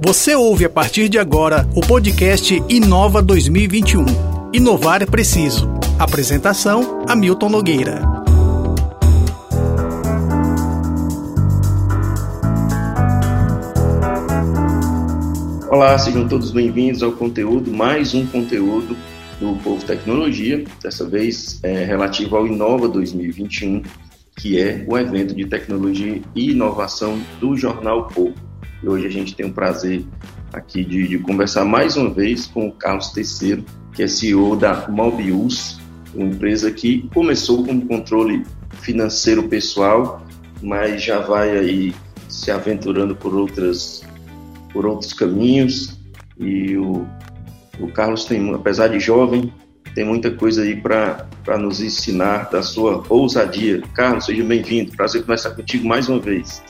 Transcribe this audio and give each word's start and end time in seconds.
Você 0.00 0.32
ouve 0.36 0.64
a 0.64 0.70
partir 0.70 1.08
de 1.08 1.18
agora 1.18 1.68
o 1.74 1.80
podcast 1.80 2.62
Inova 2.68 3.20
2021. 3.20 4.06
Inovar 4.52 5.02
é 5.02 5.06
preciso. 5.06 5.68
Apresentação: 5.98 7.04
Hamilton 7.08 7.48
Nogueira. 7.48 8.00
Olá, 15.68 15.98
sejam 15.98 16.28
todos 16.28 16.52
bem-vindos 16.52 17.02
ao 17.02 17.10
conteúdo, 17.10 17.72
mais 17.72 18.14
um 18.14 18.24
conteúdo 18.24 18.96
do 19.40 19.56
Povo 19.64 19.84
Tecnologia, 19.84 20.64
dessa 20.80 21.08
vez 21.08 21.58
é, 21.64 21.84
relativo 21.84 22.36
ao 22.36 22.46
Inova 22.46 22.88
2021, 22.88 23.82
que 24.36 24.60
é 24.60 24.84
o 24.86 24.96
evento 24.96 25.34
de 25.34 25.44
tecnologia 25.44 26.22
e 26.36 26.52
inovação 26.52 27.20
do 27.40 27.56
Jornal 27.56 28.06
Povo. 28.06 28.47
E 28.82 28.88
hoje 28.88 29.06
a 29.06 29.10
gente 29.10 29.34
tem 29.34 29.46
o 29.46 29.52
prazer 29.52 30.04
aqui 30.52 30.84
de, 30.84 31.08
de 31.08 31.18
conversar 31.18 31.64
mais 31.64 31.96
uma 31.96 32.10
vez 32.10 32.46
com 32.46 32.68
o 32.68 32.72
Carlos 32.72 33.10
Terceiro, 33.10 33.64
que 33.92 34.02
é 34.02 34.08
CEO 34.08 34.56
da 34.56 34.88
Mobius, 34.88 35.80
uma 36.14 36.26
empresa 36.26 36.70
que 36.70 37.08
começou 37.12 37.64
com 37.64 37.80
controle 37.80 38.44
financeiro 38.80 39.48
pessoal, 39.48 40.24
mas 40.62 41.02
já 41.02 41.20
vai 41.20 41.56
aí 41.56 41.94
se 42.28 42.50
aventurando 42.50 43.16
por 43.16 43.34
outras 43.34 44.02
por 44.72 44.86
outros 44.86 45.12
caminhos 45.12 45.98
e 46.38 46.76
o, 46.76 47.06
o 47.80 47.88
Carlos 47.88 48.24
tem, 48.24 48.54
apesar 48.54 48.88
de 48.88 49.00
jovem, 49.00 49.52
tem 49.94 50.04
muita 50.04 50.30
coisa 50.30 50.62
aí 50.62 50.76
para 50.76 51.58
nos 51.58 51.80
ensinar 51.80 52.50
da 52.50 52.62
sua 52.62 53.02
ousadia. 53.08 53.82
Carlos, 53.94 54.26
seja 54.26 54.44
bem-vindo. 54.44 54.92
Prazer 54.92 55.22
conversar 55.22 55.50
contigo 55.50 55.88
mais 55.88 56.08
uma 56.08 56.20
vez. 56.20 56.62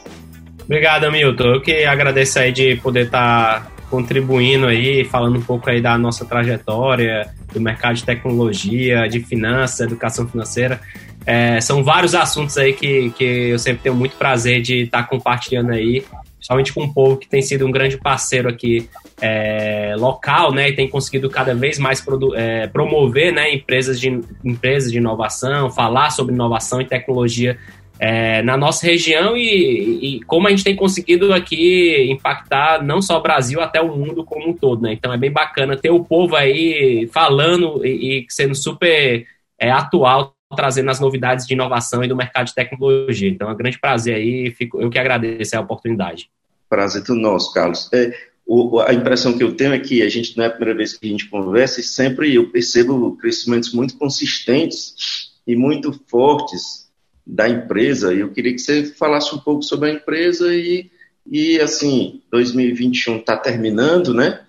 Obrigado, 0.68 1.10
Milton. 1.10 1.54
Eu 1.54 1.60
que 1.62 1.86
agradeço 1.86 2.38
aí 2.38 2.52
de 2.52 2.76
poder 2.76 3.06
estar 3.06 3.64
tá 3.64 3.70
contribuindo 3.88 4.66
aí, 4.66 5.02
falando 5.02 5.38
um 5.38 5.42
pouco 5.42 5.70
aí 5.70 5.80
da 5.80 5.96
nossa 5.96 6.26
trajetória, 6.26 7.30
do 7.50 7.58
mercado 7.58 7.96
de 7.96 8.04
tecnologia, 8.04 9.08
de 9.08 9.20
finanças, 9.20 9.80
educação 9.80 10.28
financeira. 10.28 10.78
É, 11.24 11.58
são 11.62 11.82
vários 11.82 12.14
assuntos 12.14 12.58
aí 12.58 12.74
que, 12.74 13.08
que 13.16 13.24
eu 13.24 13.58
sempre 13.58 13.82
tenho 13.84 13.94
muito 13.94 14.16
prazer 14.16 14.60
de 14.60 14.82
estar 14.82 15.04
tá 15.04 15.08
compartilhando 15.08 15.72
aí, 15.72 16.04
principalmente 16.36 16.74
com 16.74 16.84
o 16.84 16.92
povo 16.92 17.16
que 17.16 17.26
tem 17.26 17.40
sido 17.40 17.66
um 17.66 17.70
grande 17.70 17.96
parceiro 17.96 18.46
aqui 18.46 18.90
é, 19.22 19.94
local, 19.98 20.52
né, 20.52 20.68
e 20.68 20.74
tem 20.74 20.86
conseguido 20.86 21.30
cada 21.30 21.54
vez 21.54 21.78
mais 21.78 22.04
é, 22.34 22.66
promover, 22.66 23.32
né, 23.32 23.54
empresas 23.54 23.98
de, 23.98 24.20
empresas 24.44 24.92
de 24.92 24.98
inovação, 24.98 25.70
falar 25.70 26.10
sobre 26.10 26.34
inovação 26.34 26.78
e 26.80 26.84
tecnologia 26.84 27.58
é, 27.98 28.42
na 28.42 28.56
nossa 28.56 28.86
região 28.86 29.36
e, 29.36 30.16
e, 30.16 30.20
como 30.22 30.46
a 30.46 30.50
gente 30.50 30.62
tem 30.62 30.76
conseguido 30.76 31.32
aqui 31.32 32.10
impactar 32.10 32.82
não 32.82 33.02
só 33.02 33.18
o 33.18 33.22
Brasil, 33.22 33.60
até 33.60 33.80
o 33.80 33.96
mundo 33.96 34.24
como 34.24 34.48
um 34.48 34.52
todo, 34.52 34.82
né? 34.82 34.92
Então 34.92 35.12
é 35.12 35.16
bem 35.16 35.32
bacana 35.32 35.76
ter 35.76 35.90
o 35.90 36.04
povo 36.04 36.36
aí 36.36 37.08
falando 37.12 37.84
e, 37.84 38.20
e 38.20 38.26
sendo 38.28 38.54
super 38.54 39.26
é, 39.58 39.70
atual, 39.70 40.34
trazendo 40.56 40.90
as 40.90 41.00
novidades 41.00 41.46
de 41.46 41.54
inovação 41.54 42.04
e 42.04 42.08
do 42.08 42.16
mercado 42.16 42.46
de 42.46 42.54
tecnologia. 42.54 43.28
Então 43.28 43.48
é 43.48 43.52
um 43.52 43.56
grande 43.56 43.78
prazer 43.78 44.14
aí, 44.14 44.50
fico, 44.52 44.80
eu 44.80 44.88
que 44.90 44.98
agradeço 44.98 45.56
a 45.56 45.60
oportunidade. 45.60 46.30
Prazer 46.68 47.02
todo 47.02 47.18
nosso, 47.18 47.52
Carlos. 47.52 47.90
É, 47.92 48.14
o, 48.46 48.80
a 48.80 48.94
impressão 48.94 49.36
que 49.36 49.42
eu 49.42 49.54
tenho 49.54 49.74
é 49.74 49.78
que 49.78 50.02
a 50.02 50.08
gente 50.08 50.36
não 50.36 50.44
é 50.44 50.46
a 50.46 50.50
primeira 50.50 50.76
vez 50.76 50.96
que 50.96 51.06
a 51.06 51.10
gente 51.10 51.28
conversa 51.28 51.80
e 51.80 51.82
sempre 51.82 52.34
eu 52.34 52.48
percebo 52.48 53.16
crescimentos 53.16 53.72
muito 53.72 53.98
consistentes 53.98 55.32
e 55.46 55.56
muito 55.56 55.92
fortes 56.08 56.87
da 57.28 57.46
empresa. 57.46 58.14
Eu 58.14 58.32
queria 58.32 58.54
que 58.54 58.58
você 58.58 58.86
falasse 58.86 59.34
um 59.34 59.38
pouco 59.38 59.62
sobre 59.62 59.90
a 59.90 59.92
empresa 59.92 60.54
e, 60.54 60.90
e 61.26 61.60
assim, 61.60 62.22
2021 62.30 63.18
está 63.18 63.36
terminando, 63.36 64.14
né? 64.14 64.40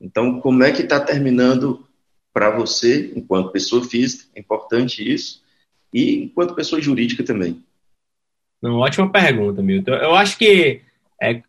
Então, 0.00 0.40
como 0.40 0.62
é 0.64 0.72
que 0.72 0.82
está 0.82 0.98
terminando 0.98 1.86
para 2.32 2.50
você, 2.50 3.12
enquanto 3.14 3.52
pessoa 3.52 3.84
física, 3.84 4.24
é 4.34 4.40
importante 4.40 5.08
isso, 5.08 5.42
e 5.92 6.24
enquanto 6.24 6.54
pessoa 6.54 6.80
jurídica 6.80 7.22
também? 7.22 7.62
Não, 8.60 8.78
ótima 8.78 9.10
pergunta, 9.10 9.62
Milton. 9.62 9.92
Eu 9.92 10.14
acho 10.14 10.36
que 10.38 10.80
é, 11.22 11.42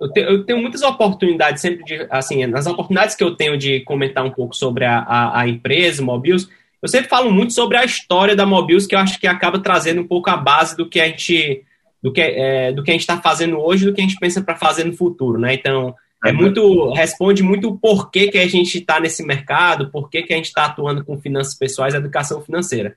eu, 0.00 0.10
te, 0.10 0.20
eu, 0.20 0.44
tenho 0.44 0.60
muitas 0.60 0.82
oportunidades 0.82 1.60
sempre 1.60 1.84
de, 1.84 2.06
assim, 2.08 2.46
nas 2.46 2.66
oportunidades 2.66 3.14
que 3.14 3.22
eu 3.22 3.34
tenho 3.34 3.58
de 3.58 3.80
comentar 3.80 4.24
um 4.24 4.30
pouco 4.30 4.54
sobre 4.56 4.84
a, 4.84 5.00
a, 5.00 5.40
a 5.40 5.48
empresa, 5.48 6.02
Mobius, 6.02 6.48
eu 6.82 6.88
sempre 6.88 7.08
falo 7.08 7.30
muito 7.30 7.52
sobre 7.52 7.76
a 7.76 7.84
história 7.84 8.34
da 8.34 8.46
Mobius, 8.46 8.86
que 8.86 8.94
eu 8.94 8.98
acho 8.98 9.18
que 9.20 9.26
acaba 9.26 9.58
trazendo 9.58 10.00
um 10.00 10.06
pouco 10.06 10.30
a 10.30 10.36
base 10.36 10.76
do 10.76 10.88
que 10.88 11.00
a 11.00 11.06
gente 11.06 11.64
do 12.02 12.10
que, 12.10 12.20
é, 12.20 12.72
do 12.72 12.82
que 12.82 12.90
a 12.90 12.94
gente 12.94 13.02
está 13.02 13.20
fazendo 13.20 13.58
hoje, 13.58 13.84
do 13.84 13.92
que 13.92 14.00
a 14.00 14.04
gente 14.04 14.18
pensa 14.18 14.40
para 14.40 14.56
fazer 14.56 14.84
no 14.84 14.92
futuro, 14.94 15.38
né? 15.38 15.52
Então, 15.52 15.94
é 16.24 16.32
muito 16.32 16.92
responde 16.92 17.42
muito 17.42 17.68
o 17.68 17.78
porquê 17.78 18.28
que 18.28 18.38
a 18.38 18.46
gente 18.46 18.78
está 18.78 18.98
nesse 19.00 19.24
mercado, 19.24 19.90
porquê 19.90 20.22
que 20.22 20.32
a 20.32 20.36
gente 20.36 20.46
está 20.46 20.66
atuando 20.66 21.04
com 21.04 21.20
finanças 21.20 21.54
pessoais, 21.54 21.94
educação 21.94 22.40
financeira. 22.40 22.96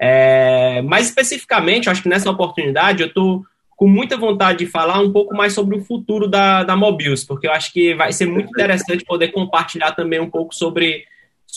É, 0.00 0.82
mais 0.82 1.06
especificamente, 1.06 1.88
acho 1.88 2.02
que 2.02 2.08
nessa 2.08 2.30
oportunidade 2.30 3.02
eu 3.02 3.08
estou 3.08 3.44
com 3.76 3.86
muita 3.86 4.16
vontade 4.16 4.60
de 4.60 4.66
falar 4.66 5.00
um 5.00 5.12
pouco 5.12 5.34
mais 5.34 5.52
sobre 5.52 5.76
o 5.76 5.82
futuro 5.82 6.28
da, 6.28 6.62
da 6.64 6.76
Mobius, 6.76 7.24
porque 7.24 7.46
eu 7.46 7.52
acho 7.52 7.72
que 7.72 7.94
vai 7.94 8.12
ser 8.12 8.26
muito 8.26 8.50
interessante 8.50 9.04
poder 9.04 9.28
compartilhar 9.28 9.92
também 9.92 10.20
um 10.20 10.30
pouco 10.30 10.54
sobre 10.54 11.04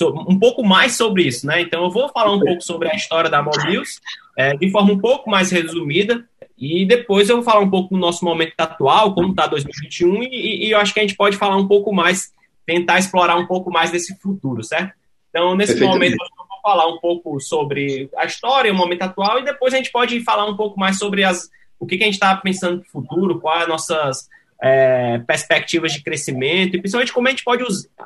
um 0.03 0.37
pouco 0.37 0.63
mais 0.63 0.97
sobre 0.97 1.23
isso, 1.23 1.47
né? 1.47 1.61
Então 1.61 1.83
eu 1.83 1.89
vou 1.89 2.09
falar 2.09 2.33
um 2.33 2.39
pouco 2.39 2.61
sobre 2.61 2.89
a 2.89 2.95
história 2.95 3.29
da 3.29 3.41
Mobius, 3.41 4.01
é, 4.37 4.55
de 4.55 4.69
forma 4.69 4.91
um 4.91 4.99
pouco 4.99 5.29
mais 5.29 5.51
resumida, 5.51 6.25
e 6.57 6.85
depois 6.85 7.29
eu 7.29 7.37
vou 7.37 7.45
falar 7.45 7.61
um 7.61 7.69
pouco 7.69 7.93
do 7.93 7.99
nosso 7.99 8.23
momento 8.25 8.53
atual, 8.57 9.13
como 9.13 9.29
está 9.29 9.47
2021, 9.47 10.23
e, 10.23 10.67
e, 10.67 10.71
eu 10.71 10.79
acho 10.79 10.93
que 10.93 10.99
a 10.99 11.03
gente 11.03 11.15
pode 11.15 11.37
falar 11.37 11.57
um 11.57 11.67
pouco 11.67 11.93
mais, 11.93 12.33
tentar 12.65 12.99
explorar 12.99 13.37
um 13.37 13.45
pouco 13.45 13.71
mais 13.71 13.91
desse 13.91 14.17
futuro, 14.19 14.63
certo? 14.63 14.93
Então, 15.29 15.55
nesse 15.55 15.79
momento, 15.81 16.13
eu 16.13 16.47
vou 16.47 16.61
falar 16.61 16.87
um 16.87 16.97
pouco 16.97 17.39
sobre 17.41 18.09
a 18.17 18.25
história, 18.25 18.71
o 18.71 18.75
momento 18.75 19.03
atual, 19.03 19.39
e 19.39 19.45
depois 19.45 19.73
a 19.73 19.77
gente 19.77 19.91
pode 19.91 20.21
falar 20.21 20.45
um 20.45 20.55
pouco 20.55 20.79
mais 20.79 20.97
sobre 20.97 21.23
as, 21.23 21.49
o 21.79 21.85
que, 21.85 21.97
que 21.97 22.03
a 22.03 22.07
gente 22.07 22.15
está 22.15 22.35
pensando 22.37 22.77
no 22.77 22.83
futuro, 22.85 23.39
quais 23.39 23.63
as 23.63 23.67
nossas 23.67 24.29
é, 24.65 25.19
perspectivas 25.19 25.93
de 25.93 26.01
crescimento 26.01 26.75
e 26.75 26.79
principalmente 26.79 27.13
como 27.13 27.27
a 27.27 27.29
gente 27.29 27.43
pode 27.43 27.63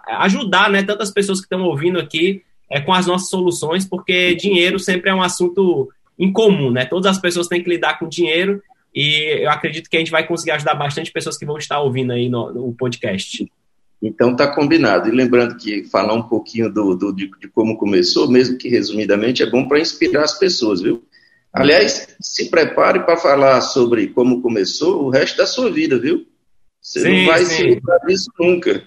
ajudar 0.07 0.69
né, 0.69 0.83
tantas 0.83 1.09
pessoas 1.09 1.39
que 1.39 1.45
estão 1.45 1.61
ouvindo 1.61 1.97
aqui 1.97 2.43
é, 2.69 2.81
com 2.81 2.91
as 2.91 3.07
nossas 3.07 3.29
soluções, 3.29 3.87
porque 3.87 4.35
dinheiro 4.35 4.77
sempre 4.77 5.09
é 5.09 5.15
um 5.15 5.21
assunto 5.21 5.87
incomum, 6.17 6.69
né? 6.69 6.83
Todas 6.83 7.09
as 7.09 7.17
pessoas 7.17 7.47
têm 7.47 7.63
que 7.63 7.69
lidar 7.69 7.97
com 7.97 8.09
dinheiro 8.09 8.61
e 8.93 9.41
eu 9.41 9.49
acredito 9.49 9.89
que 9.89 9.95
a 9.95 9.99
gente 9.99 10.11
vai 10.11 10.27
conseguir 10.27 10.51
ajudar 10.51 10.75
bastante 10.75 11.13
pessoas 11.13 11.37
que 11.37 11.45
vão 11.45 11.57
estar 11.57 11.79
ouvindo 11.79 12.11
aí 12.11 12.27
no, 12.27 12.51
no 12.51 12.73
podcast. 12.73 13.49
Então 14.01 14.35
tá 14.35 14.53
combinado. 14.53 15.07
E 15.07 15.11
lembrando 15.11 15.55
que 15.55 15.85
falar 15.85 16.13
um 16.13 16.23
pouquinho 16.23 16.69
do, 16.69 16.93
do 16.93 17.15
de, 17.15 17.31
de, 17.39 17.47
como 17.47 17.77
começou, 17.77 18.29
mesmo 18.29 18.57
que 18.57 18.67
resumidamente, 18.67 19.41
é 19.41 19.49
bom 19.49 19.65
para 19.65 19.79
inspirar 19.79 20.23
as 20.23 20.37
pessoas, 20.37 20.81
viu? 20.81 21.05
Aliás, 21.53 22.17
se 22.19 22.49
prepare 22.49 22.99
para 22.99 23.15
falar 23.15 23.61
sobre 23.61 24.07
como 24.07 24.41
começou 24.41 25.05
o 25.05 25.09
resto 25.09 25.37
da 25.37 25.47
sua 25.47 25.71
vida, 25.71 25.97
viu? 25.97 26.27
Você 26.89 27.01
sim, 27.01 27.19
não 27.19 27.25
vai 27.27 27.45
sim. 27.45 27.55
se 27.55 27.63
livrar 27.63 27.99
disso 28.07 28.31
nunca. 28.39 28.83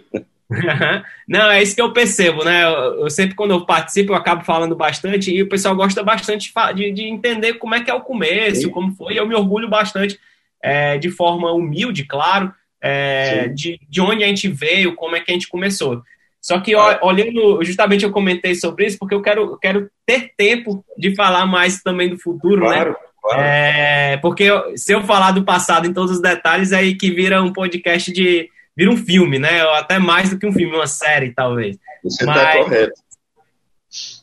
Não, 1.27 1.51
é 1.51 1.63
isso 1.63 1.75
que 1.75 1.81
eu 1.81 1.93
percebo, 1.93 2.45
né? 2.45 2.65
Eu, 2.65 3.05
eu, 3.05 3.11
sempre, 3.11 3.35
quando 3.35 3.53
eu 3.53 3.65
participo, 3.65 4.13
eu 4.13 4.17
acabo 4.17 4.45
falando 4.45 4.75
bastante 4.75 5.33
e 5.33 5.41
o 5.41 5.49
pessoal 5.49 5.75
gosta 5.75 6.03
bastante 6.03 6.53
de, 6.75 6.93
de 6.93 7.05
entender 7.05 7.55
como 7.55 7.75
é 7.77 7.81
que 7.83 7.91
é 7.91 7.95
o 7.95 8.03
começo, 8.03 8.63
sim. 8.63 8.71
como 8.71 8.93
foi. 8.93 9.19
Eu 9.19 9.27
me 9.27 9.35
orgulho 9.37 9.69
bastante, 9.69 10.19
é, 10.61 10.99
de 10.99 11.11
forma 11.11 11.53
humilde, 11.53 12.05
claro, 12.05 12.53
é, 12.83 13.49
de, 13.49 13.81
de 13.89 14.01
onde 14.01 14.25
a 14.25 14.27
gente 14.27 14.49
veio, 14.49 14.97
como 14.97 15.17
é 15.17 15.21
que 15.21 15.31
a 15.31 15.35
gente 15.35 15.49
começou. 15.49 16.03
Só 16.41 16.59
que 16.59 16.75
olhando, 16.75 17.63
justamente 17.63 18.05
eu 18.05 18.11
comentei 18.11 18.57
sobre 18.57 18.87
isso 18.87 18.99
porque 18.99 19.15
eu 19.15 19.23
quero, 19.23 19.57
quero 19.59 19.89
ter 20.05 20.33
tempo 20.37 20.85
de 20.99 21.15
falar 21.15 21.47
mais 21.47 21.81
também 21.81 22.09
do 22.09 22.19
futuro, 22.19 22.63
né? 22.63 22.75
claro. 22.75 22.91
né? 22.91 22.97
Claro. 23.23 23.41
É, 23.41 24.17
porque 24.17 24.49
se 24.77 24.93
eu 24.93 25.05
falar 25.05 25.31
do 25.31 25.45
passado 25.45 25.87
em 25.87 25.93
todos 25.93 26.11
os 26.11 26.21
detalhes, 26.21 26.73
é 26.73 26.79
aí 26.79 26.97
que 26.97 27.11
vira 27.13 27.41
um 27.43 27.53
podcast 27.53 28.13
de. 28.13 28.51
vira 28.77 28.91
um 28.91 28.97
filme, 28.97 29.39
né? 29.39 29.65
Ou 29.65 29.75
até 29.75 29.99
mais 29.99 30.31
do 30.31 30.39
que 30.39 30.47
um 30.47 30.53
filme, 30.53 30.75
uma 30.75 30.89
série, 30.89 31.33
talvez. 31.33 31.79
Você 32.03 32.25
está 32.25 32.57
correto. 32.57 33.01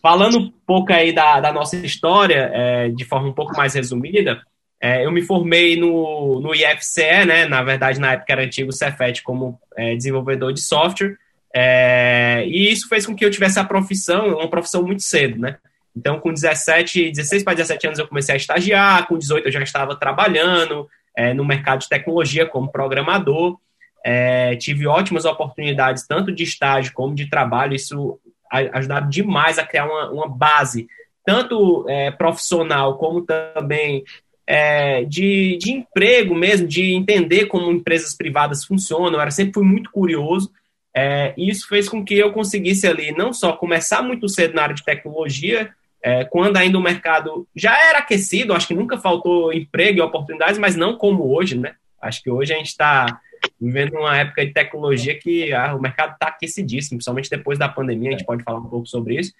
Falando 0.01 0.39
um 0.39 0.51
pouco 0.65 0.91
aí 0.91 1.13
da, 1.13 1.39
da 1.39 1.53
nossa 1.53 1.77
história, 1.77 2.51
é, 2.53 2.89
de 2.89 3.05
forma 3.05 3.29
um 3.29 3.33
pouco 3.33 3.55
mais 3.55 3.75
resumida, 3.75 4.41
é, 4.81 5.05
eu 5.05 5.11
me 5.11 5.21
formei 5.21 5.79
no, 5.79 6.41
no 6.41 6.53
IFCE, 6.53 7.25
né? 7.25 7.45
Na 7.45 7.63
verdade, 7.63 7.99
na 7.99 8.13
época 8.13 8.33
era 8.33 8.43
antigo 8.43 8.73
Cefet 8.73 9.21
como 9.23 9.59
é, 9.77 9.95
desenvolvedor 9.95 10.51
de 10.51 10.61
software. 10.61 11.15
É, 11.55 12.43
e 12.47 12.71
isso 12.71 12.89
fez 12.89 13.05
com 13.05 13.15
que 13.15 13.23
eu 13.23 13.31
tivesse 13.31 13.59
a 13.59 13.63
profissão, 13.63 14.37
uma 14.37 14.49
profissão 14.49 14.83
muito 14.83 15.03
cedo, 15.03 15.39
né? 15.39 15.57
Então, 15.95 16.19
com 16.19 16.33
17, 16.33 17.11
16 17.11 17.43
para 17.43 17.55
17 17.55 17.87
anos 17.87 17.99
eu 17.99 18.07
comecei 18.07 18.33
a 18.33 18.37
estagiar, 18.37 19.07
com 19.07 19.17
18 19.17 19.47
eu 19.47 19.51
já 19.51 19.61
estava 19.61 19.95
trabalhando 19.95 20.87
é, 21.15 21.33
no 21.33 21.43
mercado 21.45 21.81
de 21.81 21.89
tecnologia 21.89 22.45
como 22.45 22.71
programador. 22.71 23.57
É, 24.03 24.55
tive 24.55 24.87
ótimas 24.87 25.25
oportunidades, 25.25 26.07
tanto 26.07 26.31
de 26.31 26.43
estágio 26.43 26.93
como 26.93 27.13
de 27.13 27.29
trabalho. 27.29 27.75
Isso 27.75 28.19
ajudava 28.49 29.07
demais 29.07 29.59
a 29.59 29.65
criar 29.65 29.85
uma, 29.85 30.09
uma 30.11 30.27
base, 30.27 30.87
tanto 31.25 31.85
é, 31.87 32.09
profissional 32.09 32.97
como 32.97 33.21
também 33.21 34.03
é, 34.47 35.03
de, 35.03 35.57
de 35.61 35.71
emprego 35.71 36.33
mesmo, 36.33 36.67
de 36.67 36.93
entender 36.93 37.45
como 37.45 37.71
empresas 37.71 38.15
privadas 38.15 38.65
funcionam. 38.65 39.13
Eu 39.13 39.21
era, 39.21 39.29
sempre 39.29 39.53
fui 39.53 39.63
muito 39.63 39.91
curioso. 39.91 40.51
É, 40.95 41.35
e 41.37 41.49
isso 41.49 41.67
fez 41.67 41.87
com 41.87 42.03
que 42.03 42.15
eu 42.15 42.31
conseguisse 42.31 42.87
ali 42.87 43.11
não 43.11 43.31
só 43.31 43.53
começar 43.53 44.01
muito 44.01 44.27
cedo 44.27 44.55
na 44.55 44.63
área 44.63 44.75
de 44.75 44.83
tecnologia, 44.83 45.71
é, 46.03 46.23
quando 46.25 46.57
ainda 46.57 46.77
o 46.77 46.81
mercado 46.81 47.47
já 47.55 47.77
era 47.89 47.99
aquecido, 47.99 48.53
acho 48.53 48.67
que 48.67 48.73
nunca 48.73 48.97
faltou 48.97 49.53
emprego 49.53 49.99
e 49.99 50.01
oportunidades, 50.01 50.57
mas 50.57 50.75
não 50.75 50.97
como 50.97 51.33
hoje, 51.33 51.57
né? 51.57 51.75
Acho 52.01 52.23
que 52.23 52.29
hoje 52.29 52.53
a 52.53 52.57
gente 52.57 52.67
está 52.67 53.19
vivendo 53.59 53.93
uma 53.93 54.17
época 54.17 54.45
de 54.45 54.53
tecnologia 54.53 55.17
que 55.17 55.51
ah, 55.53 55.75
o 55.75 55.81
mercado 55.81 56.13
está 56.13 56.27
aquecidíssimo, 56.27 56.97
principalmente 56.97 57.29
depois 57.29 57.59
da 57.59 57.67
pandemia, 57.67 58.09
a 58.09 58.11
gente 58.11 58.25
pode 58.25 58.43
falar 58.43 58.59
um 58.59 58.69
pouco 58.69 58.87
sobre 58.87 59.19
isso. 59.19 59.33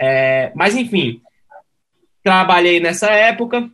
É, 0.00 0.52
mas, 0.54 0.76
enfim, 0.76 1.20
trabalhei 2.22 2.80
nessa 2.80 3.10
época 3.10 3.68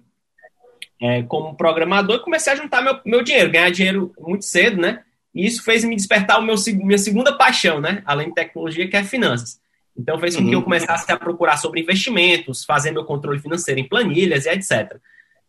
é, 1.01 1.23
como 1.23 1.55
programador 1.55 2.17
e 2.17 2.23
comecei 2.23 2.53
a 2.53 2.57
juntar 2.57 2.83
meu, 2.83 2.99
meu 3.05 3.23
dinheiro, 3.23 3.51
ganhar 3.51 3.71
dinheiro 3.71 4.13
muito 4.19 4.45
cedo, 4.45 4.81
né? 4.81 5.03
E 5.35 5.47
isso 5.47 5.63
fez 5.63 5.85
me 5.85 5.95
despertar 5.95 6.39
o 6.39 6.43
meu, 6.43 6.57
minha 6.83 6.99
segunda 6.99 7.37
paixão, 7.37 7.81
né? 7.81 8.03
Além 8.05 8.29
de 8.29 8.35
tecnologia, 8.35 8.89
que 8.89 8.97
é 8.97 9.05
finanças. 9.05 9.61
Então 9.97 10.19
fez 10.19 10.37
com 10.37 10.43
uhum. 10.43 10.49
que 10.49 10.55
eu 10.55 10.59
uhum. 10.59 10.65
começasse 10.65 11.11
a 11.11 11.17
procurar 11.19 11.57
sobre 11.57 11.81
investimentos, 11.81 12.65
fazer 12.65 12.91
meu 12.91 13.05
controle 13.05 13.39
financeiro 13.39 13.81
em 13.81 13.89
planilhas 13.89 14.47
e 14.47 14.51
etc. 14.51 14.97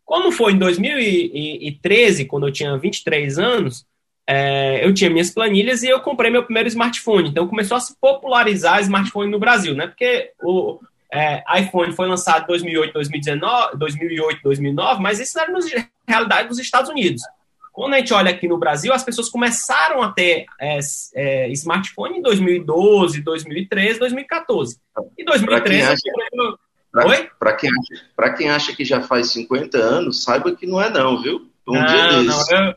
Como 0.03 0.31
foi 0.31 0.53
em 0.53 0.57
2013, 0.57 2.25
quando 2.25 2.47
eu 2.47 2.51
tinha 2.51 2.77
23 2.77 3.39
anos, 3.39 3.85
é, 4.27 4.85
eu 4.85 4.93
tinha 4.93 5.09
minhas 5.09 5.29
planilhas 5.29 5.83
e 5.83 5.87
eu 5.87 5.99
comprei 6.01 6.29
meu 6.29 6.43
primeiro 6.43 6.67
smartphone. 6.67 7.29
Então 7.29 7.47
começou 7.47 7.77
a 7.77 7.79
se 7.79 7.95
popularizar 7.99 8.81
smartphone 8.81 9.31
no 9.31 9.39
Brasil, 9.39 9.73
né? 9.73 9.87
Porque 9.87 10.31
o 10.41 10.79
é, 11.13 11.43
iPhone 11.59 11.93
foi 11.93 12.07
lançado 12.07 12.43
em 12.43 12.47
2008, 12.47 12.93
2019, 12.93 13.77
2008, 13.77 14.39
2009, 14.41 15.01
mas 15.01 15.19
isso 15.19 15.39
era 15.39 15.51
na 15.51 15.59
realidade 16.07 16.47
dos 16.47 16.59
Estados 16.59 16.89
Unidos. 16.89 17.21
Quando 17.71 17.93
a 17.93 17.97
gente 17.97 18.13
olha 18.13 18.31
aqui 18.31 18.47
no 18.47 18.57
Brasil, 18.57 18.93
as 18.93 19.03
pessoas 19.03 19.29
começaram 19.29 20.01
a 20.01 20.11
ter 20.11 20.45
é, 20.59 20.79
é, 21.15 21.49
smartphone 21.51 22.17
em 22.17 22.21
2012, 22.21 23.21
2013, 23.21 23.99
2014. 23.99 24.77
E 25.17 25.23
2013... 25.23 25.95
Para 27.39 27.53
quem, 27.53 27.69
acha, 27.69 28.35
quem 28.35 28.49
acha 28.49 28.75
que 28.75 28.83
já 28.83 29.01
faz 29.01 29.31
50 29.31 29.77
anos, 29.77 30.23
saiba 30.23 30.53
que 30.53 30.67
não 30.67 30.81
é 30.81 30.89
não, 30.89 31.21
viu? 31.21 31.49
Um 31.65 31.73
não, 31.73 31.85
dia 31.85 32.21
não, 32.23 32.43
eu, 32.51 32.75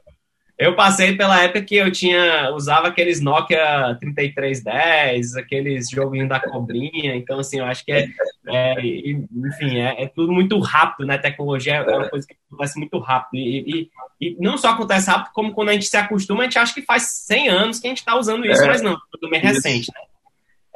eu 0.56 0.76
passei 0.76 1.16
pela 1.16 1.42
época 1.42 1.62
que 1.62 1.74
eu 1.74 1.90
tinha 1.90 2.50
usava 2.54 2.88
aqueles 2.88 3.20
Nokia 3.20 3.96
3310, 3.98 5.36
aqueles 5.36 5.90
joguinhos 5.90 6.28
da 6.28 6.38
cobrinha. 6.38 7.16
Então, 7.16 7.40
assim, 7.40 7.58
eu 7.58 7.64
acho 7.64 7.84
que 7.84 7.90
é, 7.90 8.06
é 8.46 8.80
enfim, 8.80 9.78
é, 9.78 10.04
é, 10.04 10.06
tudo 10.06 10.32
muito 10.32 10.58
rápido, 10.60 11.06
né? 11.06 11.18
Tecnologia 11.18 11.74
é 11.74 11.96
uma 11.96 12.08
coisa 12.08 12.26
que 12.26 12.36
acontece 12.46 12.78
muito 12.78 12.98
rápido. 12.98 13.40
E, 13.40 13.90
e, 14.20 14.28
e, 14.28 14.36
não 14.38 14.56
só 14.56 14.68
acontece 14.68 15.10
rápido, 15.10 15.32
como 15.32 15.52
quando 15.52 15.70
a 15.70 15.72
gente 15.72 15.86
se 15.86 15.96
acostuma, 15.96 16.42
a 16.42 16.44
gente 16.44 16.58
acha 16.58 16.72
que 16.72 16.82
faz 16.82 17.02
100 17.02 17.48
anos 17.48 17.80
que 17.80 17.88
a 17.88 17.90
gente 17.90 17.98
está 17.98 18.16
usando 18.16 18.46
isso, 18.46 18.62
é. 18.62 18.66
mas 18.66 18.80
não, 18.80 18.92
é 18.92 18.98
tudo 19.10 19.30
bem 19.30 19.40
recente, 19.40 19.90
né? 19.92 20.00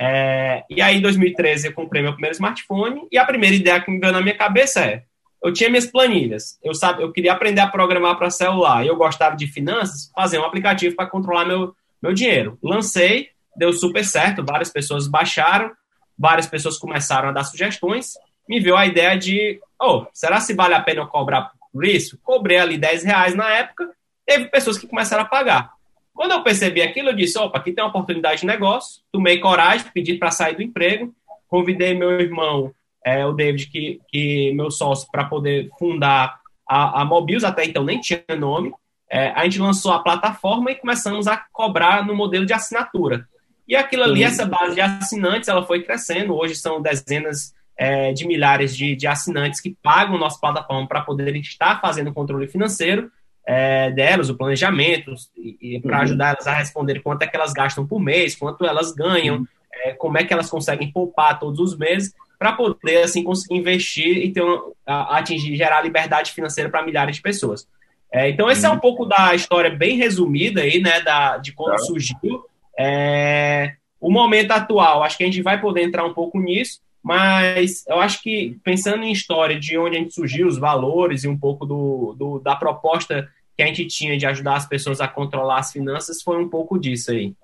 É, 0.00 0.64
e 0.70 0.82
aí, 0.82 0.96
em 0.96 1.00
2013, 1.00 1.68
eu 1.68 1.72
comprei 1.72 2.02
meu 2.02 2.12
primeiro 2.12 2.34
smartphone 2.34 3.06
e 3.10 3.18
a 3.18 3.24
primeira 3.24 3.54
ideia 3.54 3.80
que 3.80 3.90
me 3.90 3.98
veio 3.98 4.12
na 4.12 4.20
minha 4.20 4.36
cabeça 4.36 4.80
é 4.80 5.04
eu 5.42 5.52
tinha 5.52 5.70
minhas 5.70 5.86
planilhas. 5.86 6.58
Eu, 6.62 6.74
sabe, 6.74 7.02
eu 7.02 7.12
queria 7.12 7.32
aprender 7.32 7.60
a 7.60 7.68
programar 7.68 8.16
para 8.16 8.30
celular. 8.30 8.84
Eu 8.84 8.96
gostava 8.96 9.36
de 9.36 9.46
finanças, 9.46 10.10
fazer 10.14 10.38
um 10.38 10.44
aplicativo 10.44 10.96
para 10.96 11.08
controlar 11.08 11.44
meu, 11.44 11.74
meu 12.02 12.12
dinheiro. 12.12 12.58
Lancei, 12.62 13.28
deu 13.56 13.72
super 13.72 14.04
certo, 14.04 14.44
várias 14.44 14.70
pessoas 14.70 15.06
baixaram, 15.06 15.70
várias 16.18 16.46
pessoas 16.46 16.78
começaram 16.78 17.28
a 17.28 17.32
dar 17.32 17.44
sugestões. 17.44 18.14
Me 18.48 18.60
veio 18.60 18.76
a 18.76 18.86
ideia 18.86 19.16
de, 19.16 19.60
oh, 19.80 20.06
será 20.12 20.40
se 20.40 20.54
vale 20.54 20.74
a 20.74 20.82
pena 20.82 21.02
eu 21.02 21.06
cobrar 21.06 21.52
por 21.72 21.84
isso? 21.84 22.18
Cobrei 22.22 22.58
ali 22.58 22.78
10 22.78 23.04
reais 23.04 23.34
na 23.34 23.48
época, 23.50 23.90
teve 24.26 24.46
pessoas 24.46 24.78
que 24.78 24.86
começaram 24.86 25.22
a 25.22 25.26
pagar. 25.26 25.72
Quando 26.14 26.32
eu 26.32 26.42
percebi 26.42 26.82
aquilo, 26.82 27.10
eu 27.10 27.14
disse, 27.14 27.38
opa, 27.38 27.58
aqui 27.58 27.72
tem 27.72 27.84
uma 27.84 27.90
oportunidade 27.90 28.40
de 28.40 28.46
negócio, 28.46 29.02
tomei 29.12 29.38
coragem, 29.38 29.86
pedi 29.94 30.14
para 30.14 30.32
sair 30.32 30.56
do 30.56 30.62
emprego, 30.62 31.14
convidei 31.46 31.94
meu 31.94 32.20
irmão 32.20 32.74
é, 33.04 33.24
o 33.24 33.32
David, 33.32 33.66
que, 33.68 34.00
que 34.08 34.52
meu 34.54 34.70
sócio, 34.70 35.08
para 35.10 35.24
poder 35.24 35.68
fundar 35.78 36.38
a, 36.68 37.02
a 37.02 37.04
Mobius, 37.04 37.44
até 37.44 37.64
então 37.64 37.84
nem 37.84 38.00
tinha 38.00 38.22
nome. 38.38 38.72
É, 39.10 39.30
a 39.30 39.44
gente 39.44 39.58
lançou 39.58 39.92
a 39.92 40.00
plataforma 40.00 40.70
e 40.70 40.74
começamos 40.74 41.26
a 41.26 41.36
cobrar 41.52 42.06
no 42.06 42.14
modelo 42.14 42.44
de 42.44 42.52
assinatura. 42.52 43.26
E 43.66 43.74
aquilo 43.76 44.04
ali, 44.04 44.22
essa 44.22 44.46
base 44.46 44.74
de 44.74 44.80
assinantes, 44.80 45.48
ela 45.48 45.62
foi 45.62 45.82
crescendo. 45.82 46.34
Hoje 46.34 46.54
são 46.54 46.80
dezenas 46.80 47.54
é, 47.76 48.12
de 48.12 48.26
milhares 48.26 48.76
de, 48.76 48.96
de, 48.96 49.06
assinantes 49.06 49.60
que 49.60 49.76
pagam 49.82 50.18
nossa 50.18 50.38
plataforma 50.40 50.86
para 50.86 51.02
poderem 51.02 51.40
estar 51.40 51.80
fazendo 51.80 52.10
o 52.10 52.14
controle 52.14 52.48
financeiro 52.48 53.10
é, 53.46 53.90
delas, 53.90 54.28
o 54.28 54.36
planejamento, 54.36 55.14
e, 55.36 55.76
e 55.76 55.80
para 55.80 55.96
uhum. 55.96 56.02
ajudar 56.02 56.28
elas 56.30 56.46
a 56.46 56.54
responder 56.54 57.00
quanto 57.00 57.22
é 57.22 57.26
que 57.26 57.36
elas 57.36 57.52
gastam 57.52 57.86
por 57.86 57.98
mês, 58.00 58.34
quanto 58.34 58.64
elas 58.66 58.92
ganham, 58.92 59.46
é, 59.72 59.92
como 59.92 60.18
é 60.18 60.24
que 60.24 60.32
elas 60.32 60.50
conseguem 60.50 60.92
poupar 60.92 61.38
todos 61.38 61.58
os 61.60 61.78
meses 61.78 62.12
para 62.38 62.52
poder 62.52 63.02
assim 63.02 63.24
conseguir 63.24 63.56
investir 63.56 64.18
e 64.18 64.32
ter 64.32 64.42
atingir 64.86 65.56
gerar 65.56 65.82
liberdade 65.82 66.32
financeira 66.32 66.70
para 66.70 66.84
milhares 66.84 67.16
de 67.16 67.22
pessoas. 67.22 67.66
É, 68.12 68.28
então 68.30 68.50
esse 68.50 68.64
é 68.64 68.70
um 68.70 68.74
uhum. 68.74 68.78
pouco 68.78 69.04
da 69.04 69.34
história 69.34 69.70
bem 69.70 69.96
resumida 69.96 70.62
aí, 70.62 70.80
né, 70.80 71.00
da, 71.00 71.36
de 71.36 71.52
como 71.52 71.72
tá. 71.72 71.78
surgiu. 71.78 72.44
É, 72.78 73.74
o 74.00 74.10
momento 74.10 74.52
atual, 74.52 75.02
acho 75.02 75.18
que 75.18 75.24
a 75.24 75.26
gente 75.26 75.42
vai 75.42 75.60
poder 75.60 75.82
entrar 75.82 76.04
um 76.04 76.14
pouco 76.14 76.38
nisso, 76.38 76.80
mas 77.02 77.84
eu 77.86 78.00
acho 78.00 78.22
que 78.22 78.56
pensando 78.64 79.02
em 79.02 79.12
história 79.12 79.58
de 79.58 79.76
onde 79.76 79.96
a 79.96 79.98
gente 79.98 80.14
surgiu, 80.14 80.46
os 80.46 80.58
valores 80.58 81.24
e 81.24 81.28
um 81.28 81.36
pouco 81.36 81.66
do, 81.66 82.14
do 82.16 82.38
da 82.38 82.56
proposta 82.56 83.28
que 83.56 83.62
a 83.62 83.66
gente 83.66 83.86
tinha 83.86 84.16
de 84.16 84.24
ajudar 84.24 84.56
as 84.56 84.66
pessoas 84.66 85.00
a 85.00 85.08
controlar 85.08 85.58
as 85.58 85.72
finanças, 85.72 86.22
foi 86.22 86.38
um 86.42 86.48
pouco 86.48 86.78
disso 86.78 87.10
aí. 87.10 87.34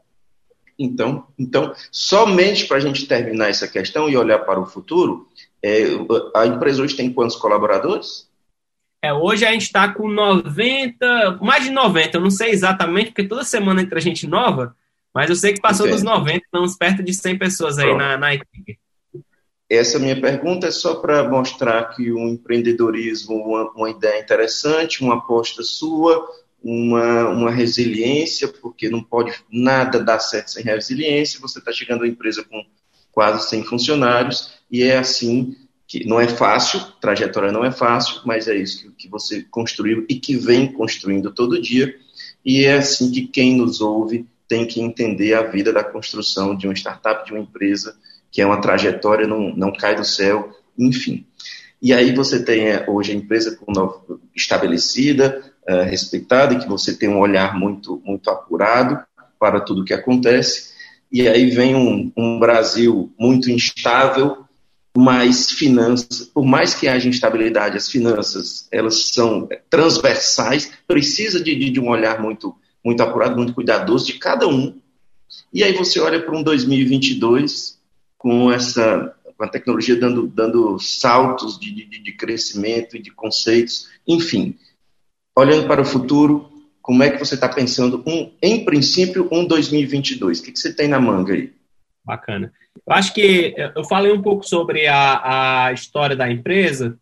Então, 0.79 1.27
então 1.39 1.75
somente 1.91 2.67
para 2.67 2.79
a 2.79 2.81
gente 2.81 3.07
terminar 3.07 3.49
essa 3.49 3.69
questão 3.69 4.09
e 4.09 4.17
olhar 4.17 4.41
para 4.41 4.61
o 4.61 4.67
futuro, 4.67 5.29
é, 5.63 5.85
a 6.35 6.47
empresa 6.47 6.83
hoje 6.83 6.97
tem 6.97 7.13
quantos 7.13 7.37
colaboradores? 7.37 8.29
É, 9.03 9.13
hoje 9.13 9.45
a 9.45 9.53
gente 9.53 9.63
está 9.63 9.93
com 9.93 10.09
90, 10.09 11.39
mais 11.43 11.65
de 11.65 11.71
90, 11.71 12.17
eu 12.17 12.21
não 12.21 12.31
sei 12.31 12.51
exatamente, 12.51 13.09
porque 13.09 13.29
toda 13.29 13.45
semana 13.45 13.83
entra 13.83 14.01
gente 14.01 14.27
nova, 14.27 14.75
mas 15.15 15.29
eu 15.29 15.37
sei 15.37 15.53
que 15.53 15.61
passou 15.61 15.87
Entendo. 15.87 16.03
dos 16.03 16.05
90, 16.05 16.39
estamos 16.39 16.77
perto 16.77 17.03
de 17.03 17.13
100 17.13 17.39
pessoas 17.39 17.79
aí 17.79 17.95
na, 17.95 18.17
na 18.17 18.35
equipe. 18.35 18.79
Essa 19.69 19.99
minha 19.99 20.21
pergunta 20.21 20.67
é 20.67 20.71
só 20.71 20.97
para 20.97 21.29
mostrar 21.29 21.85
que 21.95 22.13
o 22.13 22.29
empreendedorismo, 22.29 23.35
uma, 23.35 23.71
uma 23.73 23.91
ideia 23.91 24.21
interessante, 24.21 25.03
uma 25.03 25.15
aposta 25.15 25.63
sua, 25.63 26.27
uma, 26.65 27.29
uma 27.29 27.51
resiliência, 27.51 28.49
porque 28.49 28.89
não 28.89 29.03
pode 29.03 29.35
nada 29.53 30.03
dar 30.03 30.19
certo 30.19 30.51
sem 30.51 30.65
resiliência. 30.65 31.39
Você 31.41 31.59
está 31.59 31.71
chegando 31.71 32.05
à 32.05 32.09
empresa 32.09 32.43
com 32.43 32.65
quase 33.13 33.51
100 33.51 33.65
funcionários 33.65 34.55
e 34.71 34.83
é 34.83 34.97
assim 34.97 35.55
que 35.87 36.07
não 36.07 36.19
é 36.19 36.27
fácil, 36.27 36.81
trajetória 37.01 37.53
não 37.53 37.63
é 37.63 37.71
fácil, 37.71 38.23
mas 38.25 38.49
é 38.49 38.57
isso 38.57 38.83
que, 38.83 38.91
que 39.05 39.09
você 39.09 39.43
construiu 39.43 40.07
e 40.09 40.15
que 40.15 40.35
vem 40.35 40.73
construindo 40.73 41.31
todo 41.31 41.61
dia. 41.61 41.95
E 42.43 42.65
é 42.65 42.79
assim 42.79 43.13
que 43.13 43.27
quem 43.27 43.55
nos 43.57 43.83
ouve 43.83 44.27
tem 44.49 44.67
que 44.67 44.81
entender 44.81 45.35
a 45.35 45.43
vida 45.43 45.71
da 45.71 45.85
construção 45.85 46.57
de 46.57 46.67
uma 46.67 46.75
startup, 46.75 47.27
de 47.27 47.33
uma 47.33 47.43
empresa, 47.43 47.95
que 48.33 48.41
é 48.41 48.47
uma 48.47 48.61
trajetória, 48.61 49.27
não, 49.27 49.55
não 49.55 49.71
cai 49.71 49.95
do 49.95 50.05
céu, 50.05 50.51
enfim. 50.79 51.27
E 51.81 51.93
aí 51.93 52.15
você 52.15 52.43
tem 52.43 52.69
é, 52.69 52.87
hoje 52.89 53.13
a 53.13 53.15
empresa 53.15 53.59
estabelecida, 54.35 55.54
uh, 55.69 55.83
respeitada 55.85 56.55
e 56.55 56.59
que 56.59 56.69
você 56.69 56.97
tem 56.97 57.09
um 57.09 57.19
olhar 57.19 57.59
muito, 57.59 58.01
muito 58.05 58.31
apurado 58.31 58.99
para 59.39 59.61
tudo 59.61 59.83
o 59.83 59.85
que 59.85 59.95
acontece. 59.95 60.73
E 61.11 61.29
aí 61.29 61.51
vem 61.51 61.75
um, 61.75 62.13
um 62.17 62.39
Brasil 62.39 63.13
muito 63.19 63.51
instável, 63.51 64.45
mas 64.97 65.51
finanças, 65.51 66.23
por 66.23 66.45
mais 66.45 66.75
que 66.75 66.89
haja 66.89 67.09
instabilidade, 67.09 67.77
as 67.77 67.89
finanças 67.89 68.69
elas 68.71 69.07
são 69.07 69.49
transversais, 69.69 70.71
precisa 70.87 71.43
de, 71.43 71.71
de 71.71 71.81
um 71.81 71.89
olhar 71.89 72.21
muito, 72.21 72.55
muito 72.85 73.03
apurado, 73.03 73.37
muito 73.37 73.55
cuidadoso 73.55 74.07
de 74.07 74.15
cada 74.15 74.47
um. 74.47 74.79
E 75.53 75.63
aí 75.63 75.73
você 75.73 76.01
olha 76.01 76.21
para 76.21 76.37
um 76.37 76.43
2022 76.43 77.79
com 78.17 78.53
essa 78.53 79.15
com 79.37 79.43
a 79.43 79.49
tecnologia 79.49 79.97
dando, 79.97 80.29
dando 80.29 80.79
saltos 80.79 81.59
de, 81.59 81.73
de, 81.73 81.99
de 81.99 82.13
crescimento 82.13 82.97
e 82.97 83.03
de 83.03 83.11
conceitos, 83.11 83.89
enfim 84.07 84.57
olhando 85.37 85.67
para 85.67 85.83
o 85.83 85.85
futuro, 85.85 86.51
como 86.81 87.03
é 87.03 87.11
que 87.11 87.19
você 87.19 87.35
está 87.35 87.49
pensando, 87.49 88.03
um, 88.07 88.31
em 88.43 88.65
princípio, 88.65 89.29
um 89.33 89.47
2022? 89.47 90.41
O 90.41 90.45
que, 90.45 90.53
que 90.53 90.59
você 90.59 90.75
tem 90.75 90.89
na 90.89 91.01
manga 91.01 91.33
aí? 91.33 91.53
Bacana. 92.05 92.53
Eu 92.87 92.93
acho 92.93 93.15
que 93.15 93.55
eu 93.75 93.85
falei 93.85 94.13
um 94.13 94.21
pouco 94.21 94.47
sobre 94.47 94.87
a, 94.87 95.67
a 95.67 95.73
história 95.73 96.15
da 96.15 96.31
empresa 96.31 96.99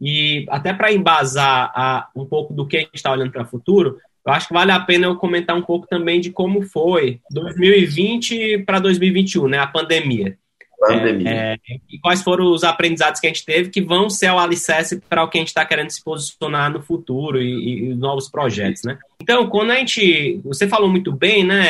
e 0.00 0.46
até 0.48 0.72
para 0.72 0.92
embasar 0.92 1.70
a, 1.74 2.08
um 2.14 2.24
pouco 2.24 2.54
do 2.54 2.66
que 2.66 2.76
a 2.76 2.80
gente 2.80 2.94
está 2.94 3.12
olhando 3.12 3.32
para 3.32 3.42
o 3.42 3.46
futuro, 3.46 3.98
eu 4.26 4.32
acho 4.32 4.48
que 4.48 4.54
vale 4.54 4.72
a 4.72 4.80
pena 4.80 5.06
eu 5.06 5.16
comentar 5.16 5.56
um 5.56 5.62
pouco 5.62 5.86
também 5.86 6.20
de 6.20 6.30
como 6.30 6.62
foi 6.62 7.20
2020 7.30 8.64
para 8.64 8.78
2021, 8.78 9.48
né, 9.48 9.58
a 9.58 9.66
pandemia. 9.66 10.38
Pandemia. 10.86 11.30
É, 11.30 11.52
é, 11.54 11.76
e 11.90 11.98
quais 11.98 12.22
foram 12.22 12.52
os 12.52 12.64
aprendizados 12.64 13.20
que 13.20 13.26
a 13.26 13.30
gente 13.30 13.44
teve 13.44 13.70
que 13.70 13.80
vão 13.80 14.08
ser 14.08 14.30
o 14.30 14.38
alicerce 14.38 15.00
para 15.00 15.22
o 15.22 15.28
que 15.28 15.38
a 15.38 15.40
gente 15.40 15.48
está 15.48 15.64
querendo 15.64 15.90
se 15.90 16.02
posicionar 16.02 16.70
no 16.70 16.82
futuro 16.82 17.40
e, 17.40 17.90
e, 17.90 17.94
novos 17.94 18.28
projetos, 18.30 18.82
né? 18.84 18.98
Então, 19.20 19.48
quando 19.48 19.70
a 19.70 19.76
gente, 19.76 20.40
você 20.44 20.68
falou 20.68 20.88
muito 20.88 21.10
bem, 21.12 21.42
né? 21.42 21.66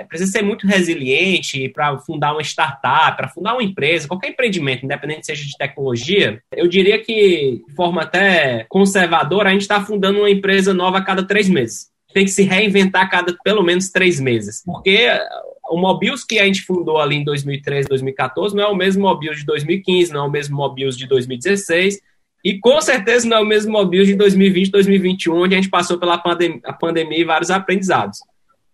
É, 0.00 0.04
precisa 0.04 0.30
ser 0.30 0.42
muito 0.42 0.66
resiliente 0.66 1.68
para 1.68 1.96
fundar 1.98 2.32
uma 2.32 2.42
startup, 2.42 3.16
para 3.16 3.28
fundar 3.28 3.54
uma 3.54 3.62
empresa, 3.62 4.08
qualquer 4.08 4.30
empreendimento, 4.30 4.84
independente 4.84 5.26
seja 5.26 5.44
de 5.44 5.56
tecnologia. 5.56 6.42
Eu 6.52 6.66
diria 6.66 6.98
que, 6.98 7.62
de 7.66 7.74
forma 7.74 8.02
até 8.02 8.66
conservadora, 8.68 9.48
a 9.48 9.52
gente 9.52 9.62
está 9.62 9.80
fundando 9.80 10.18
uma 10.18 10.30
empresa 10.30 10.74
nova 10.74 10.98
a 10.98 11.04
cada 11.04 11.22
três 11.22 11.48
meses 11.48 11.88
tem 12.12 12.24
que 12.24 12.30
se 12.30 12.42
reinventar 12.42 13.02
a 13.02 13.08
cada 13.08 13.36
pelo 13.44 13.62
menos 13.62 13.90
três 13.90 14.18
meses. 14.18 14.62
Porque 14.64 15.08
o 15.68 15.78
Mobius 15.78 16.24
que 16.24 16.38
a 16.38 16.44
gente 16.44 16.62
fundou 16.62 16.98
ali 16.98 17.16
em 17.16 17.24
2013, 17.24 17.88
2014 17.88 18.56
não 18.56 18.64
é 18.64 18.66
o 18.68 18.74
mesmo 18.74 19.02
Mobius 19.02 19.38
de 19.38 19.44
2015, 19.46 20.12
não 20.12 20.24
é 20.24 20.28
o 20.28 20.30
mesmo 20.30 20.56
Mobius 20.56 20.96
de 20.96 21.06
2016 21.06 22.00
e 22.44 22.58
com 22.58 22.80
certeza 22.80 23.28
não 23.28 23.38
é 23.38 23.40
o 23.40 23.46
mesmo 23.46 23.72
Mobius 23.72 24.06
de 24.06 24.14
2020, 24.14 24.70
2021, 24.70 25.34
onde 25.36 25.54
a 25.54 25.58
gente 25.58 25.70
passou 25.70 25.98
pela 25.98 26.18
pandem 26.18 26.60
a 26.64 26.72
pandemia 26.72 27.18
e 27.18 27.24
vários 27.24 27.50
aprendizados. 27.50 28.18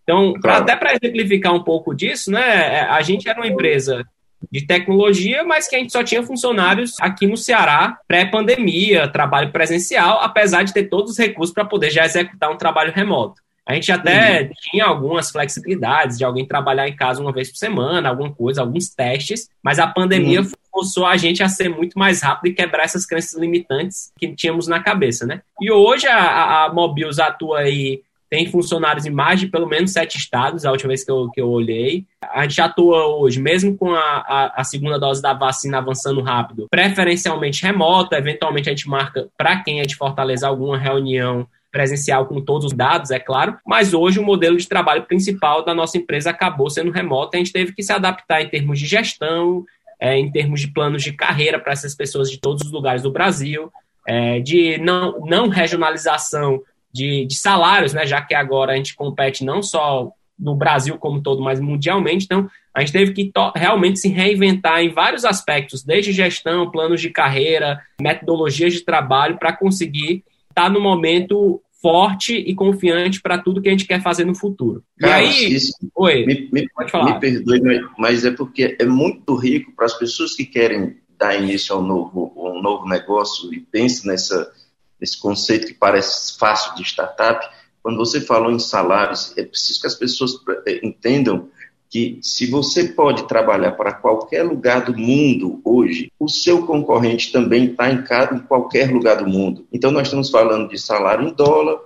Então, 0.03 0.33
claro. 0.39 0.61
até 0.61 0.75
para 0.75 0.93
exemplificar 0.93 1.53
um 1.53 1.63
pouco 1.63 1.93
disso, 1.93 2.31
né, 2.31 2.77
é, 2.77 2.81
a 2.81 3.01
gente 3.01 3.27
era 3.27 3.39
uma 3.39 3.47
empresa 3.47 4.05
de 4.51 4.65
tecnologia, 4.65 5.43
mas 5.43 5.67
que 5.67 5.75
a 5.75 5.79
gente 5.79 5.91
só 5.91 6.03
tinha 6.03 6.21
funcionários 6.21 6.93
aqui 7.01 7.25
no 7.25 7.35
Ceará 7.35 7.97
pré-pandemia, 8.07 9.07
trabalho 9.07 9.51
presencial, 9.51 10.19
apesar 10.21 10.63
de 10.63 10.73
ter 10.73 10.83
todos 10.83 11.11
os 11.11 11.17
recursos 11.17 11.53
para 11.53 11.65
poder 11.65 11.89
já 11.89 12.05
executar 12.05 12.51
um 12.51 12.57
trabalho 12.57 12.93
remoto. 12.93 13.41
A 13.67 13.73
gente 13.73 13.91
até 13.91 14.43
uhum. 14.43 14.49
tinha 14.61 14.85
algumas 14.85 15.31
flexibilidades 15.31 16.17
de 16.17 16.23
alguém 16.23 16.45
trabalhar 16.45 16.87
em 16.87 16.95
casa 16.95 17.21
uma 17.21 17.31
vez 17.31 17.49
por 17.49 17.57
semana, 17.57 18.09
alguma 18.09 18.31
coisa, 18.31 18.61
alguns 18.61 18.89
testes, 18.89 19.49
mas 19.63 19.79
a 19.79 19.87
pandemia 19.87 20.41
uhum. 20.41 20.49
forçou 20.71 21.05
a 21.05 21.17
gente 21.17 21.41
a 21.41 21.49
ser 21.49 21.69
muito 21.69 21.97
mais 21.97 22.21
rápido 22.21 22.51
e 22.51 22.55
quebrar 22.55 22.83
essas 22.83 23.05
crenças 23.05 23.39
limitantes 23.39 24.11
que 24.19 24.33
tínhamos 24.35 24.67
na 24.67 24.79
cabeça, 24.79 25.25
né? 25.25 25.41
E 25.59 25.71
hoje 25.71 26.05
a, 26.07 26.65
a 26.65 26.73
Mobius 26.73 27.17
atua 27.17 27.61
aí, 27.61 28.01
tem 28.29 28.51
funcionários 28.51 29.05
em 29.05 29.11
mais 29.11 29.39
de 29.39 29.47
pelo 29.47 29.67
menos 29.67 29.91
sete 29.91 30.17
estados, 30.17 30.65
a 30.65 30.71
última 30.71 30.89
vez 30.89 31.03
que 31.03 31.11
eu, 31.11 31.29
que 31.31 31.41
eu 31.41 31.49
olhei. 31.49 32.05
A 32.21 32.43
gente 32.43 32.61
atua 32.61 33.07
hoje, 33.07 33.41
mesmo 33.41 33.75
com 33.75 33.93
a, 33.93 33.99
a, 33.99 34.61
a 34.61 34.63
segunda 34.63 34.99
dose 34.99 35.21
da 35.21 35.33
vacina 35.33 35.77
avançando 35.79 36.21
rápido, 36.21 36.67
preferencialmente 36.69 37.63
remota, 37.63 38.17
eventualmente 38.17 38.69
a 38.69 38.73
gente 38.73 38.87
marca 38.87 39.27
para 39.37 39.63
quem 39.63 39.79
é 39.79 39.85
de 39.85 39.95
Fortaleza 39.95 40.47
alguma 40.47 40.77
reunião 40.77 41.47
presencial 41.75 42.25
com 42.25 42.39
todos 42.39 42.67
os 42.67 42.71
dados, 42.71 43.11
é 43.11 43.19
claro, 43.19 43.57
mas 43.67 43.93
hoje 43.93 44.17
o 44.17 44.23
modelo 44.23 44.55
de 44.55 44.65
trabalho 44.65 45.03
principal 45.03 45.65
da 45.65 45.75
nossa 45.75 45.97
empresa 45.97 46.29
acabou 46.29 46.69
sendo 46.69 46.89
remoto, 46.89 47.35
a 47.35 47.37
gente 47.37 47.51
teve 47.51 47.73
que 47.73 47.83
se 47.83 47.91
adaptar 47.91 48.41
em 48.41 48.47
termos 48.47 48.79
de 48.79 48.85
gestão, 48.85 49.65
é, 49.99 50.17
em 50.17 50.31
termos 50.31 50.61
de 50.61 50.69
planos 50.69 51.03
de 51.03 51.11
carreira 51.11 51.59
para 51.59 51.73
essas 51.73 51.93
pessoas 51.93 52.31
de 52.31 52.39
todos 52.39 52.65
os 52.65 52.71
lugares 52.71 53.01
do 53.01 53.11
Brasil, 53.11 53.69
é, 54.07 54.39
de 54.39 54.77
não, 54.77 55.19
não 55.25 55.49
regionalização 55.49 56.61
de, 56.93 57.25
de 57.25 57.35
salários, 57.35 57.93
né, 57.93 58.05
já 58.07 58.21
que 58.21 58.33
agora 58.33 58.71
a 58.71 58.77
gente 58.77 58.95
compete 58.95 59.43
não 59.43 59.61
só 59.61 60.13
no 60.39 60.55
Brasil 60.55 60.97
como 60.97 61.21
todo, 61.21 61.41
mas 61.41 61.59
mundialmente. 61.59 62.23
Então, 62.23 62.49
a 62.73 62.79
gente 62.79 62.93
teve 62.93 63.11
que 63.11 63.31
realmente 63.53 63.99
se 63.99 64.07
reinventar 64.07 64.79
em 64.79 64.93
vários 64.93 65.25
aspectos, 65.25 65.83
desde 65.83 66.13
gestão, 66.13 66.71
planos 66.71 67.01
de 67.01 67.09
carreira, 67.09 67.81
metodologias 67.99 68.71
de 68.71 68.79
trabalho, 68.79 69.37
para 69.37 69.51
conseguir 69.51 70.23
estar 70.49 70.69
no 70.69 70.79
momento 70.79 71.61
forte 71.85 72.33
e 72.33 72.55
confiante 72.55 73.21
para 73.21 73.37
tudo 73.37 73.61
que 73.61 73.67
a 73.67 73.71
gente 73.71 73.85
quer 73.85 74.01
fazer 74.01 74.25
no 74.25 74.33
futuro. 74.33 74.83
Carlos, 74.99 75.39
e 75.39 75.45
aí, 75.45 75.53
isso, 75.53 75.71
oi, 75.93 76.25
me, 76.25 76.49
me, 76.51 76.67
pode 76.69 76.89
falar. 76.89 77.13
Me 77.13 77.19
perdoe, 77.19 77.61
mas 77.95 78.25
é 78.25 78.31
porque 78.31 78.75
é 78.79 78.85
muito 78.87 79.35
rico 79.35 79.71
para 79.75 79.85
as 79.85 79.93
pessoas 79.93 80.33
que 80.33 80.47
querem 80.47 80.97
dar 81.15 81.39
início 81.39 81.75
ao 81.75 81.83
novo, 81.83 82.33
um 82.35 82.59
novo 82.59 82.87
negócio 82.87 83.53
e 83.53 83.59
pensam 83.59 84.11
nessa, 84.11 84.51
nesse 84.99 85.19
conceito 85.19 85.67
que 85.67 85.75
parece 85.75 86.35
fácil 86.39 86.73
de 86.73 86.81
startup. 86.81 87.47
Quando 87.83 87.97
você 87.97 88.19
falou 88.19 88.51
em 88.51 88.57
salários, 88.57 89.37
é 89.37 89.43
preciso 89.43 89.79
que 89.79 89.85
as 89.85 89.93
pessoas 89.93 90.31
eh, 90.65 90.79
entendam 90.81 91.49
que 91.95 92.19
se 92.21 92.45
você 92.47 92.89
pode 92.89 93.25
trabalhar 93.25 93.71
para 93.71 93.93
qualquer 93.93 94.43
lugar 94.43 94.83
do 94.83 94.97
mundo 94.97 95.61
hoje, 95.63 96.11
o 96.19 96.27
seu 96.27 96.65
concorrente 96.65 97.31
também 97.31 97.67
está 97.67 97.89
em, 97.89 98.03
em 98.35 98.39
qualquer 98.39 98.91
lugar 98.91 99.23
do 99.23 99.29
mundo. 99.29 99.65
Então 99.71 99.91
nós 99.91 100.07
estamos 100.07 100.29
falando 100.29 100.67
de 100.67 100.77
salário 100.77 101.25
em 101.25 101.33
dólar, 101.33 101.79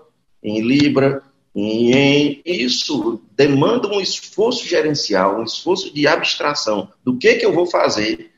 em 0.43 0.61
libra, 0.61 1.21
em. 1.55 2.41
Isso 2.43 3.21
demanda 3.37 3.87
um 3.87 4.01
esforço 4.01 4.67
gerencial, 4.67 5.39
um 5.39 5.43
esforço 5.43 5.93
de 5.93 6.07
abstração 6.07 6.89
do 7.03 7.15
que 7.15 7.35
que 7.35 7.45
eu 7.45 7.53
vou 7.53 7.67
fazer 7.67 8.31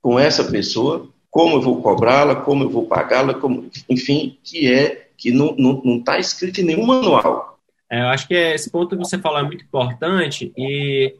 com 0.00 0.20
essa 0.20 0.44
pessoa, 0.44 1.08
como 1.28 1.56
eu 1.56 1.60
vou 1.60 1.82
cobrá-la, 1.82 2.36
como 2.36 2.62
eu 2.62 2.70
vou 2.70 2.86
pagá-la, 2.86 3.36
enfim, 3.90 4.38
que 4.44 4.72
é 4.72 5.08
que 5.16 5.32
não 5.32 5.56
está 5.98 6.12
tá 6.12 6.18
escrito 6.20 6.60
em 6.60 6.64
nenhum 6.64 6.86
manual. 6.86 7.55
É, 7.90 8.00
eu 8.00 8.08
acho 8.08 8.26
que 8.26 8.34
esse 8.34 8.70
ponto 8.70 8.96
que 8.96 8.96
você 8.96 9.18
falou 9.18 9.38
é 9.38 9.42
muito 9.42 9.64
importante 9.64 10.52
e 10.56 11.14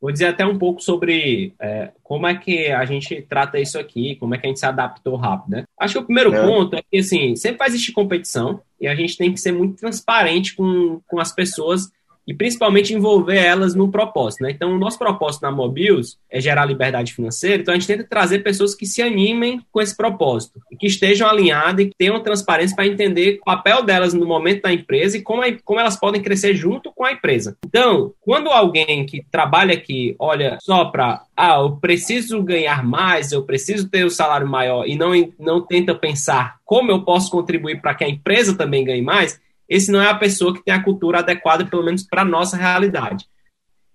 vou 0.00 0.10
dizer 0.10 0.26
até 0.26 0.44
um 0.44 0.58
pouco 0.58 0.82
sobre 0.82 1.54
é, 1.60 1.92
como 2.02 2.26
é 2.26 2.34
que 2.34 2.66
a 2.66 2.84
gente 2.84 3.22
trata 3.22 3.60
isso 3.60 3.78
aqui, 3.78 4.16
como 4.16 4.34
é 4.34 4.38
que 4.38 4.46
a 4.46 4.48
gente 4.48 4.58
se 4.58 4.66
adaptou 4.66 5.14
rápido, 5.14 5.52
né? 5.52 5.64
Acho 5.78 5.94
que 5.94 6.00
o 6.00 6.04
primeiro 6.04 6.34
é. 6.34 6.44
ponto 6.44 6.76
é 6.76 6.82
que, 6.82 6.98
assim, 6.98 7.36
sempre 7.36 7.58
vai 7.58 7.68
existir 7.68 7.92
competição 7.92 8.60
e 8.80 8.88
a 8.88 8.94
gente 8.96 9.16
tem 9.16 9.32
que 9.32 9.40
ser 9.40 9.52
muito 9.52 9.78
transparente 9.78 10.56
com, 10.56 11.00
com 11.06 11.20
as 11.20 11.32
pessoas 11.32 11.90
e 12.26 12.34
principalmente 12.34 12.94
envolver 12.94 13.36
elas 13.38 13.74
no 13.74 13.90
propósito. 13.90 14.42
Né? 14.42 14.50
Então, 14.50 14.72
o 14.72 14.78
nosso 14.78 14.98
propósito 14.98 15.42
na 15.42 15.50
Mobius 15.50 16.18
é 16.30 16.40
gerar 16.40 16.64
liberdade 16.64 17.12
financeira, 17.12 17.62
então 17.62 17.74
a 17.74 17.76
gente 17.76 17.86
tenta 17.86 18.04
trazer 18.04 18.40
pessoas 18.40 18.74
que 18.74 18.86
se 18.86 19.02
animem 19.02 19.60
com 19.70 19.80
esse 19.80 19.96
propósito, 19.96 20.60
que 20.78 20.86
estejam 20.86 21.28
alinhadas 21.28 21.84
e 21.84 21.88
que 21.88 21.96
tenham 21.96 22.22
transparência 22.22 22.74
para 22.74 22.86
entender 22.86 23.38
o 23.40 23.44
papel 23.44 23.82
delas 23.82 24.14
no 24.14 24.26
momento 24.26 24.62
da 24.62 24.72
empresa 24.72 25.16
e 25.16 25.22
como, 25.22 25.42
como 25.64 25.80
elas 25.80 25.98
podem 25.98 26.22
crescer 26.22 26.54
junto 26.54 26.92
com 26.92 27.04
a 27.04 27.12
empresa. 27.12 27.56
Então, 27.64 28.12
quando 28.20 28.48
alguém 28.48 29.04
que 29.06 29.24
trabalha 29.30 29.74
aqui 29.74 30.14
olha 30.18 30.58
só 30.60 30.86
para, 30.86 31.24
ah, 31.36 31.58
eu 31.60 31.76
preciso 31.76 32.42
ganhar 32.42 32.84
mais, 32.84 33.32
eu 33.32 33.42
preciso 33.42 33.88
ter 33.88 34.04
o 34.04 34.06
um 34.06 34.10
salário 34.10 34.46
maior 34.46 34.86
e 34.86 34.96
não, 34.96 35.12
não 35.38 35.60
tenta 35.60 35.94
pensar 35.94 36.56
como 36.64 36.90
eu 36.90 37.02
posso 37.02 37.30
contribuir 37.30 37.80
para 37.80 37.94
que 37.94 38.04
a 38.04 38.08
empresa 38.08 38.56
também 38.56 38.84
ganhe 38.84 39.02
mais, 39.02 39.40
esse 39.72 39.90
não 39.90 40.02
é 40.02 40.08
a 40.10 40.14
pessoa 40.14 40.52
que 40.52 40.62
tem 40.62 40.74
a 40.74 40.82
cultura 40.82 41.20
adequada, 41.20 41.64
pelo 41.64 41.82
menos 41.82 42.02
para 42.02 42.20
a 42.20 42.26
nossa 42.26 42.58
realidade. 42.58 43.24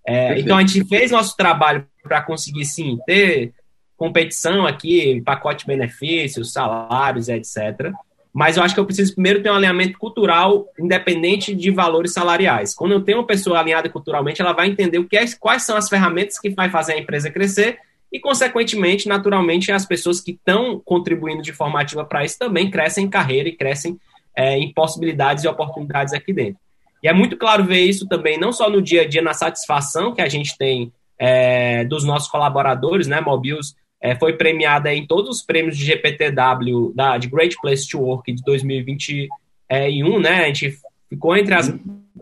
É, 0.05 0.39
então 0.39 0.57
a 0.57 0.61
gente 0.61 0.83
fez 0.85 1.11
nosso 1.11 1.37
trabalho 1.37 1.85
para 2.01 2.21
conseguir 2.21 2.65
sim 2.65 2.97
ter 3.05 3.53
competição 3.95 4.65
aqui, 4.65 5.21
pacote 5.21 5.65
de 5.65 5.67
benefícios, 5.67 6.51
salários, 6.51 7.29
etc. 7.29 7.91
Mas 8.33 8.57
eu 8.57 8.63
acho 8.63 8.73
que 8.73 8.79
eu 8.79 8.85
preciso 8.85 9.13
primeiro 9.13 9.43
ter 9.43 9.51
um 9.51 9.55
alinhamento 9.55 9.99
cultural 9.99 10.67
independente 10.79 11.53
de 11.53 11.69
valores 11.69 12.13
salariais. 12.13 12.73
Quando 12.73 12.93
eu 12.93 13.01
tenho 13.01 13.19
uma 13.19 13.27
pessoa 13.27 13.59
alinhada 13.59 13.89
culturalmente, 13.89 14.41
ela 14.41 14.53
vai 14.53 14.67
entender 14.67 14.97
o 14.97 15.07
que 15.07 15.17
é, 15.17 15.25
quais 15.39 15.63
são 15.63 15.77
as 15.77 15.89
ferramentas 15.89 16.39
que 16.39 16.49
vai 16.49 16.69
fazer 16.69 16.93
a 16.93 16.99
empresa 16.99 17.29
crescer 17.29 17.77
e, 18.11 18.19
consequentemente, 18.19 19.07
naturalmente, 19.07 19.71
as 19.71 19.85
pessoas 19.85 20.21
que 20.21 20.31
estão 20.31 20.81
contribuindo 20.83 21.41
de 21.41 21.53
forma 21.53 21.81
ativa 21.81 22.05
para 22.05 22.23
isso 22.23 22.39
também 22.39 22.71
crescem 22.71 23.05
em 23.05 23.09
carreira 23.09 23.49
e 23.49 23.55
crescem 23.55 23.99
é, 24.37 24.55
em 24.55 24.71
possibilidades 24.71 25.43
e 25.43 25.47
oportunidades 25.47 26.13
aqui 26.13 26.31
dentro. 26.31 26.61
E 27.01 27.07
é 27.07 27.13
muito 27.13 27.35
claro 27.35 27.63
ver 27.63 27.81
isso 27.81 28.07
também, 28.07 28.39
não 28.39 28.53
só 28.53 28.69
no 28.69 28.81
dia 28.81 29.01
a 29.01 29.07
dia, 29.07 29.21
na 29.21 29.33
satisfação 29.33 30.13
que 30.13 30.21
a 30.21 30.29
gente 30.29 30.55
tem 30.55 30.93
é, 31.17 31.83
dos 31.85 32.03
nossos 32.03 32.29
colaboradores, 32.29 33.07
né? 33.07 33.19
Mobius 33.19 33.75
é, 33.99 34.15
foi 34.15 34.33
premiada 34.33 34.93
em 34.93 35.07
todos 35.07 35.37
os 35.37 35.41
prêmios 35.43 35.75
de 35.75 35.83
GPTW, 35.83 36.93
da, 36.93 37.17
de 37.17 37.27
Great 37.27 37.55
Place 37.59 37.87
to 37.89 37.99
Work 37.99 38.31
de 38.31 38.43
2021, 38.43 40.19
né? 40.19 40.43
A 40.43 40.47
gente 40.47 40.77
ficou 41.09 41.35
entre 41.35 41.55
as, 41.55 41.73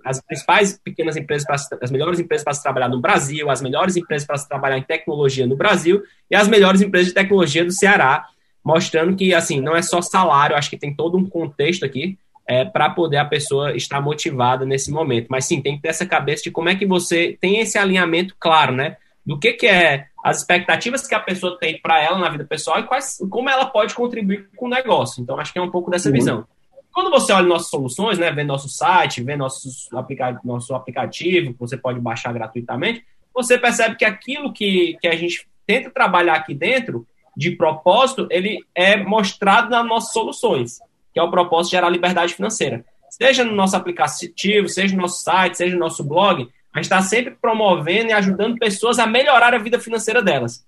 as 0.05 0.22
principais 0.22 0.79
pequenas 0.81 1.17
empresas, 1.17 1.45
as 1.81 1.91
melhores 1.91 2.19
empresas 2.19 2.45
para 2.45 2.53
se 2.53 2.63
trabalhar 2.63 2.88
no 2.88 3.01
Brasil, 3.01 3.50
as 3.50 3.62
melhores 3.62 3.98
empresas 3.98 4.25
para 4.25 4.38
se 4.38 4.48
trabalhar 4.48 4.77
em 4.77 4.84
tecnologia 4.84 5.45
no 5.45 5.57
Brasil 5.57 6.01
e 6.31 6.36
as 6.36 6.48
melhores 6.48 6.81
empresas 6.81 7.10
de 7.10 7.13
tecnologia 7.13 7.65
do 7.65 7.72
Ceará 7.72 8.25
mostrando 8.65 9.15
que, 9.15 9.31
assim, 9.31 9.62
não 9.62 9.75
é 9.75 9.81
só 9.84 10.01
salário, 10.01 10.55
acho 10.55 10.72
que 10.72 10.77
tem 10.77 10.91
todo 10.91 11.15
um 11.15 11.29
contexto 11.29 11.86
aqui 11.86 12.17
é, 12.48 12.65
para 12.65 12.89
poder 12.89 13.17
a 13.17 13.25
pessoa 13.25 13.75
estar 13.75 14.01
motivada 14.01 14.65
nesse 14.65 14.91
momento. 14.91 15.27
Mas 15.29 15.45
sim, 15.45 15.62
tem 15.62 15.75
que 15.75 15.84
ter 15.84 15.89
essa 15.89 16.05
cabeça 16.05 16.43
de 16.43 16.51
como 16.51 16.67
é 16.67 16.75
que 16.75 16.86
você 16.86 17.38
tem 17.39 17.60
esse 17.60 17.77
alinhamento 17.77 18.36
claro, 18.39 18.74
né? 18.74 18.98
Do 19.24 19.38
que, 19.39 19.53
que 19.53 19.67
é 19.67 20.07
as 20.24 20.39
expectativas 20.39 21.07
que 21.07 21.13
a 21.13 21.19
pessoa 21.19 21.57
tem 21.60 21.79
para 21.79 22.01
ela 22.01 22.17
na 22.17 22.29
vida 22.29 22.43
pessoal 22.43 22.79
e 22.79 22.84
quais, 22.84 23.17
como 23.29 23.50
ela 23.50 23.65
pode 23.65 23.93
contribuir 23.93 24.50
com 24.55 24.65
o 24.65 24.69
negócio. 24.69 25.22
Então, 25.22 25.39
acho 25.39 25.53
que 25.53 25.60
é 25.60 25.62
um 25.62 25.69
pouco 25.69 25.91
dessa 25.91 26.10
uhum. 26.10 26.15
visão. 26.15 26.48
Quando 26.91 27.12
você 27.12 27.34
olha 27.34 27.45
nossas 27.45 27.69
soluções, 27.69 28.17
né, 28.17 28.31
vê 28.31 28.43
nosso 28.43 28.69
site, 28.69 29.22
vê 29.22 29.36
nossos 29.36 29.91
aplica 29.93 30.39
nosso 30.43 30.74
aplicativo, 30.74 31.53
que 31.53 31.60
você 31.60 31.77
pode 31.77 32.00
baixar 32.00 32.34
gratuitamente, 32.34 33.03
você 33.34 33.57
percebe 33.57 33.95
que 33.95 34.05
aquilo 34.05 34.53
que, 34.53 34.98
que 35.01 35.07
a 35.07 35.15
gente 35.15 35.48
tenta 35.67 35.89
trabalhar 35.89 36.36
aqui 36.36 36.53
dentro 36.53 37.05
de 37.36 37.51
propósito, 37.51 38.27
ele 38.30 38.60
é 38.74 38.96
mostrado 38.98 39.70
nas 39.70 39.86
nossas 39.86 40.13
soluções, 40.13 40.80
que 41.13 41.20
é 41.20 41.24
o 41.24 41.32
propósito 41.32 41.72
de 41.72 41.77
gerar 41.77 41.89
liberdade 41.89 42.34
financeira. 42.34 42.86
Seja 43.10 43.44
no 43.44 43.54
nosso 43.54 43.75
aplicativo, 43.75 44.68
seja 44.68 44.96
no 44.96 45.01
nosso 45.01 45.24
site, 45.24 45.58
seja 45.58 45.74
no 45.74 45.80
nosso 45.80 46.04
blog, 46.04 46.50
a 46.74 46.77
gente 46.77 46.86
está 46.86 47.01
sempre 47.01 47.36
promovendo 47.42 48.10
e 48.10 48.13
ajudando 48.13 48.58
pessoas 48.58 49.00
a 49.00 49.08
melhorar 49.08 49.54
a 49.54 49.58
vida 49.58 49.80
financeira 49.80 50.22
delas. 50.22 50.65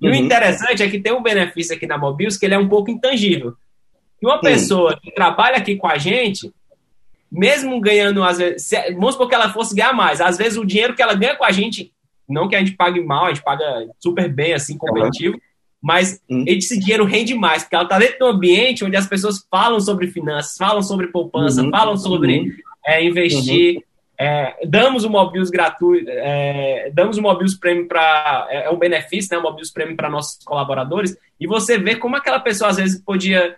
E 0.00 0.06
uhum. 0.06 0.12
o 0.12 0.16
interessante 0.16 0.82
é 0.82 0.88
que 0.88 0.98
tem 0.98 1.12
um 1.12 1.22
benefício 1.22 1.76
aqui 1.76 1.86
na 1.86 1.98
Mobius 1.98 2.36
que 2.36 2.46
ele 2.46 2.54
é 2.54 2.58
um 2.58 2.68
pouco 2.68 2.90
intangível. 2.90 3.54
E 4.20 4.26
uma 4.26 4.40
pessoa 4.40 4.98
que 4.98 5.10
trabalha 5.12 5.56
aqui 5.56 5.76
com 5.76 5.86
a 5.86 5.98
gente, 5.98 6.52
mesmo 7.30 7.80
ganhando, 7.80 8.22
às 8.22 8.38
vezes, 8.38 8.70
vamos 8.94 9.12
supor 9.12 9.28
que 9.28 9.34
ela 9.34 9.52
fosse 9.52 9.74
ganhar 9.74 9.92
mais, 9.92 10.20
às 10.20 10.38
vezes 10.38 10.56
o 10.56 10.64
dinheiro 10.64 10.94
que 10.94 11.02
ela 11.02 11.14
ganha 11.14 11.36
com 11.36 11.44
a 11.44 11.52
gente, 11.52 11.92
não 12.28 12.48
que 12.48 12.56
a 12.56 12.58
gente 12.58 12.72
pague 12.72 13.00
mal, 13.00 13.26
a 13.26 13.28
gente 13.28 13.42
paga 13.42 13.64
super 13.98 14.32
bem, 14.32 14.54
assim, 14.54 14.78
competitivo, 14.78 15.34
uhum. 15.34 15.40
Mas 15.82 16.20
uhum. 16.30 16.44
esse 16.46 16.78
dinheiro 16.78 17.04
rende 17.04 17.34
mais, 17.34 17.64
porque 17.64 17.74
ela 17.74 17.84
está 17.84 17.98
dentro 17.98 18.18
de 18.18 18.24
um 18.24 18.28
ambiente 18.28 18.84
onde 18.84 18.96
as 18.96 19.08
pessoas 19.08 19.44
falam 19.50 19.80
sobre 19.80 20.06
finanças, 20.06 20.56
falam 20.56 20.80
sobre 20.80 21.08
poupança, 21.08 21.60
uhum. 21.60 21.70
falam 21.70 21.96
sobre 21.96 22.54
é, 22.86 23.04
investir. 23.04 23.76
Uhum. 23.76 23.82
É, 24.16 24.56
damos 24.64 25.02
o 25.02 25.10
Mobius 25.10 25.50
gratuito, 25.50 26.08
é, 26.08 26.92
damos 26.94 27.18
o 27.18 27.22
Mobius 27.22 27.56
Premium 27.56 27.88
para. 27.88 28.46
É, 28.50 28.66
é, 28.66 28.70
um 28.70 28.78
benefício, 28.78 29.30
né? 29.32 29.38
O 29.38 29.42
Mobius 29.42 29.72
Premium 29.72 29.96
para 29.96 30.08
nossos 30.08 30.44
colaboradores. 30.44 31.16
E 31.40 31.46
você 31.48 31.76
vê 31.76 31.96
como 31.96 32.14
aquela 32.14 32.38
pessoa 32.38 32.70
às 32.70 32.76
vezes 32.76 33.02
podia. 33.02 33.56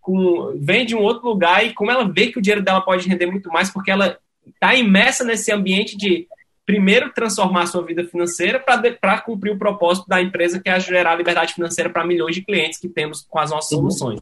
Com, 0.00 0.58
vem 0.58 0.84
de 0.84 0.96
um 0.96 1.00
outro 1.00 1.28
lugar 1.28 1.64
e 1.64 1.74
como 1.74 1.90
ela 1.90 2.10
vê 2.10 2.28
que 2.28 2.38
o 2.38 2.42
dinheiro 2.42 2.64
dela 2.64 2.80
pode 2.80 3.06
render 3.06 3.26
muito 3.26 3.50
mais, 3.50 3.70
porque 3.70 3.90
ela 3.90 4.18
está 4.48 4.74
imersa 4.74 5.22
nesse 5.22 5.52
ambiente 5.52 5.96
de 5.96 6.26
primeiro 6.70 7.12
transformar 7.12 7.66
sua 7.66 7.84
vida 7.84 8.04
financeira 8.04 8.60
para 8.60 9.20
cumprir 9.20 9.52
o 9.52 9.58
propósito 9.58 10.06
da 10.08 10.22
empresa, 10.22 10.60
que 10.60 10.68
é 10.68 10.78
gerar 10.78 11.16
liberdade 11.16 11.52
financeira 11.52 11.90
para 11.90 12.06
milhões 12.06 12.36
de 12.36 12.42
clientes 12.42 12.78
que 12.78 12.88
temos 12.88 13.26
com 13.28 13.40
as 13.40 13.50
nossas 13.50 13.72
uhum. 13.72 13.90
soluções. 13.90 14.20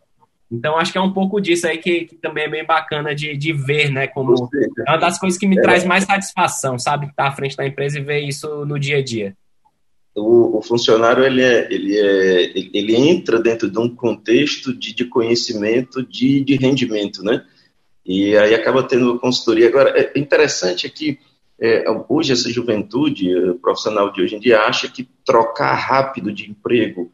Então, 0.50 0.78
acho 0.78 0.90
que 0.90 0.96
é 0.96 1.00
um 1.00 1.12
pouco 1.12 1.42
disso 1.42 1.66
aí 1.66 1.76
que, 1.76 2.06
que 2.06 2.16
também 2.16 2.44
é 2.44 2.48
bem 2.48 2.64
bacana 2.64 3.14
de, 3.14 3.36
de 3.36 3.52
ver, 3.52 3.90
né? 3.90 4.06
Como 4.06 4.34
é 4.86 4.90
uma 4.90 4.96
das 4.96 5.18
coisas 5.18 5.38
que 5.38 5.46
me 5.46 5.58
é. 5.58 5.60
traz 5.60 5.84
mais 5.84 6.04
satisfação, 6.04 6.78
sabe? 6.78 7.08
Estar 7.08 7.26
à 7.26 7.32
frente 7.32 7.54
da 7.54 7.66
empresa 7.66 7.98
e 7.98 8.02
ver 8.02 8.20
isso 8.20 8.64
no 8.64 8.78
dia 8.78 8.96
a 8.96 9.04
dia. 9.04 9.36
O, 10.14 10.56
o 10.56 10.62
funcionário, 10.62 11.22
ele, 11.22 11.42
é, 11.42 11.68
ele, 11.70 11.98
é, 11.98 12.52
ele 12.72 12.96
entra 12.96 13.38
dentro 13.38 13.70
de 13.70 13.78
um 13.78 13.94
contexto 13.94 14.74
de, 14.74 14.94
de 14.94 15.04
conhecimento, 15.04 16.02
de, 16.02 16.42
de 16.42 16.56
rendimento, 16.56 17.22
né? 17.22 17.44
E 18.06 18.34
aí 18.38 18.54
acaba 18.54 18.82
tendo 18.82 19.20
consultoria. 19.20 19.68
Agora, 19.68 19.90
é 19.90 20.18
interessante 20.18 20.86
aqui, 20.86 21.18
é, 21.60 21.84
hoje 22.08 22.32
essa 22.32 22.50
juventude 22.50 23.28
profissional 23.60 24.12
de 24.12 24.22
hoje 24.22 24.36
em 24.36 24.40
dia 24.40 24.60
acha 24.60 24.88
que 24.88 25.08
trocar 25.24 25.74
rápido 25.74 26.32
de 26.32 26.48
emprego 26.48 27.10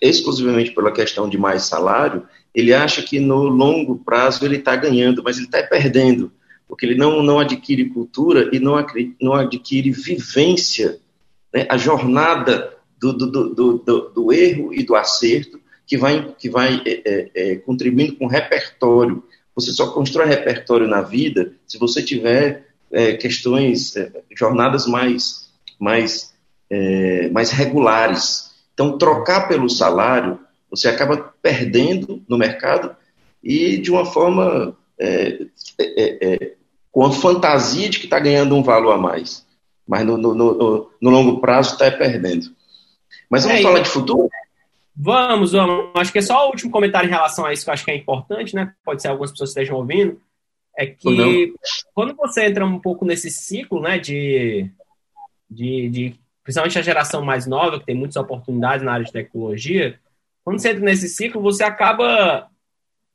exclusivamente 0.00 0.70
pela 0.70 0.92
questão 0.92 1.28
de 1.28 1.36
mais 1.36 1.64
salário, 1.64 2.26
ele 2.54 2.72
acha 2.72 3.02
que 3.02 3.18
no 3.18 3.44
longo 3.44 3.96
prazo 3.96 4.44
ele 4.44 4.56
está 4.56 4.76
ganhando, 4.76 5.22
mas 5.22 5.36
ele 5.36 5.46
está 5.46 5.62
perdendo, 5.62 6.32
porque 6.66 6.86
ele 6.86 6.94
não, 6.94 7.22
não 7.22 7.38
adquire 7.38 7.90
cultura 7.90 8.48
e 8.52 8.58
não, 8.58 8.84
não 9.20 9.34
adquire 9.34 9.90
vivência, 9.90 10.98
né, 11.52 11.66
a 11.68 11.76
jornada 11.76 12.74
do, 12.98 13.12
do, 13.12 13.54
do, 13.54 14.08
do, 14.10 14.32
erro 14.32 14.72
e 14.72 14.82
do 14.82 14.94
acerto 14.94 15.60
que 15.86 15.96
vai, 15.96 16.34
que 16.38 16.48
vai 16.48 16.82
é, 16.84 17.30
é, 17.34 17.56
contribuindo 17.56 18.16
com 18.16 18.26
repertório. 18.26 19.22
Você 19.54 19.72
só 19.72 19.90
constrói 19.92 20.26
repertório 20.26 20.86
na 20.86 21.00
vida 21.00 21.52
se 21.66 21.78
você 21.78 22.02
tiver 22.02 22.67
é, 22.92 23.14
questões, 23.14 23.96
é, 23.96 24.10
jornadas 24.36 24.86
mais, 24.86 25.50
mais, 25.78 26.34
é, 26.70 27.28
mais 27.30 27.50
regulares, 27.50 28.48
então, 28.78 28.96
trocar 28.96 29.48
pelo 29.48 29.68
salário, 29.68 30.38
você 30.70 30.86
acaba 30.86 31.34
perdendo 31.42 32.22
no 32.28 32.38
mercado 32.38 32.94
e 33.42 33.76
de 33.76 33.90
uma 33.90 34.06
forma 34.06 34.76
é, 34.96 35.46
é, 35.80 36.34
é, 36.34 36.54
com 36.92 37.04
a 37.04 37.10
fantasia 37.10 37.88
de 37.88 37.98
que 37.98 38.04
está 38.04 38.20
ganhando 38.20 38.54
um 38.54 38.62
valor 38.62 38.92
a 38.92 38.96
mais. 38.96 39.44
Mas 39.84 40.06
no, 40.06 40.16
no, 40.16 40.32
no, 40.32 40.90
no 41.00 41.10
longo 41.10 41.40
prazo 41.40 41.72
está 41.72 41.90
perdendo. 41.90 42.52
Mas 43.28 43.44
vamos 43.44 43.62
falar 43.62 43.80
de 43.80 43.88
futuro? 43.88 44.28
Vamos, 44.94 45.50
vamos. 45.50 45.90
Acho 45.96 46.12
que 46.12 46.18
é 46.18 46.22
só 46.22 46.46
o 46.46 46.50
último 46.50 46.70
comentário 46.70 47.08
em 47.08 47.12
relação 47.12 47.44
a 47.44 47.52
isso 47.52 47.64
que 47.64 47.70
eu 47.70 47.74
acho 47.74 47.84
que 47.84 47.90
é 47.90 47.96
importante, 47.96 48.54
né? 48.54 48.74
Pode 48.84 49.02
ser 49.02 49.08
algumas 49.08 49.32
pessoas 49.32 49.50
estejam 49.50 49.76
ouvindo. 49.76 50.20
É 50.78 50.86
que 50.86 51.52
quando 51.92 52.14
você 52.14 52.46
entra 52.46 52.64
um 52.64 52.78
pouco 52.78 53.04
nesse 53.04 53.28
ciclo, 53.32 53.80
né, 53.80 53.98
de, 53.98 54.70
de, 55.50 55.88
de 55.88 56.14
principalmente 56.44 56.78
a 56.78 56.82
geração 56.82 57.24
mais 57.24 57.48
nova, 57.48 57.80
que 57.80 57.86
tem 57.86 57.96
muitas 57.96 58.14
oportunidades 58.14 58.84
na 58.84 58.92
área 58.92 59.04
de 59.04 59.10
tecnologia, 59.10 59.98
quando 60.44 60.60
você 60.60 60.70
entra 60.70 60.84
nesse 60.84 61.08
ciclo, 61.08 61.42
você 61.42 61.64
acaba 61.64 62.48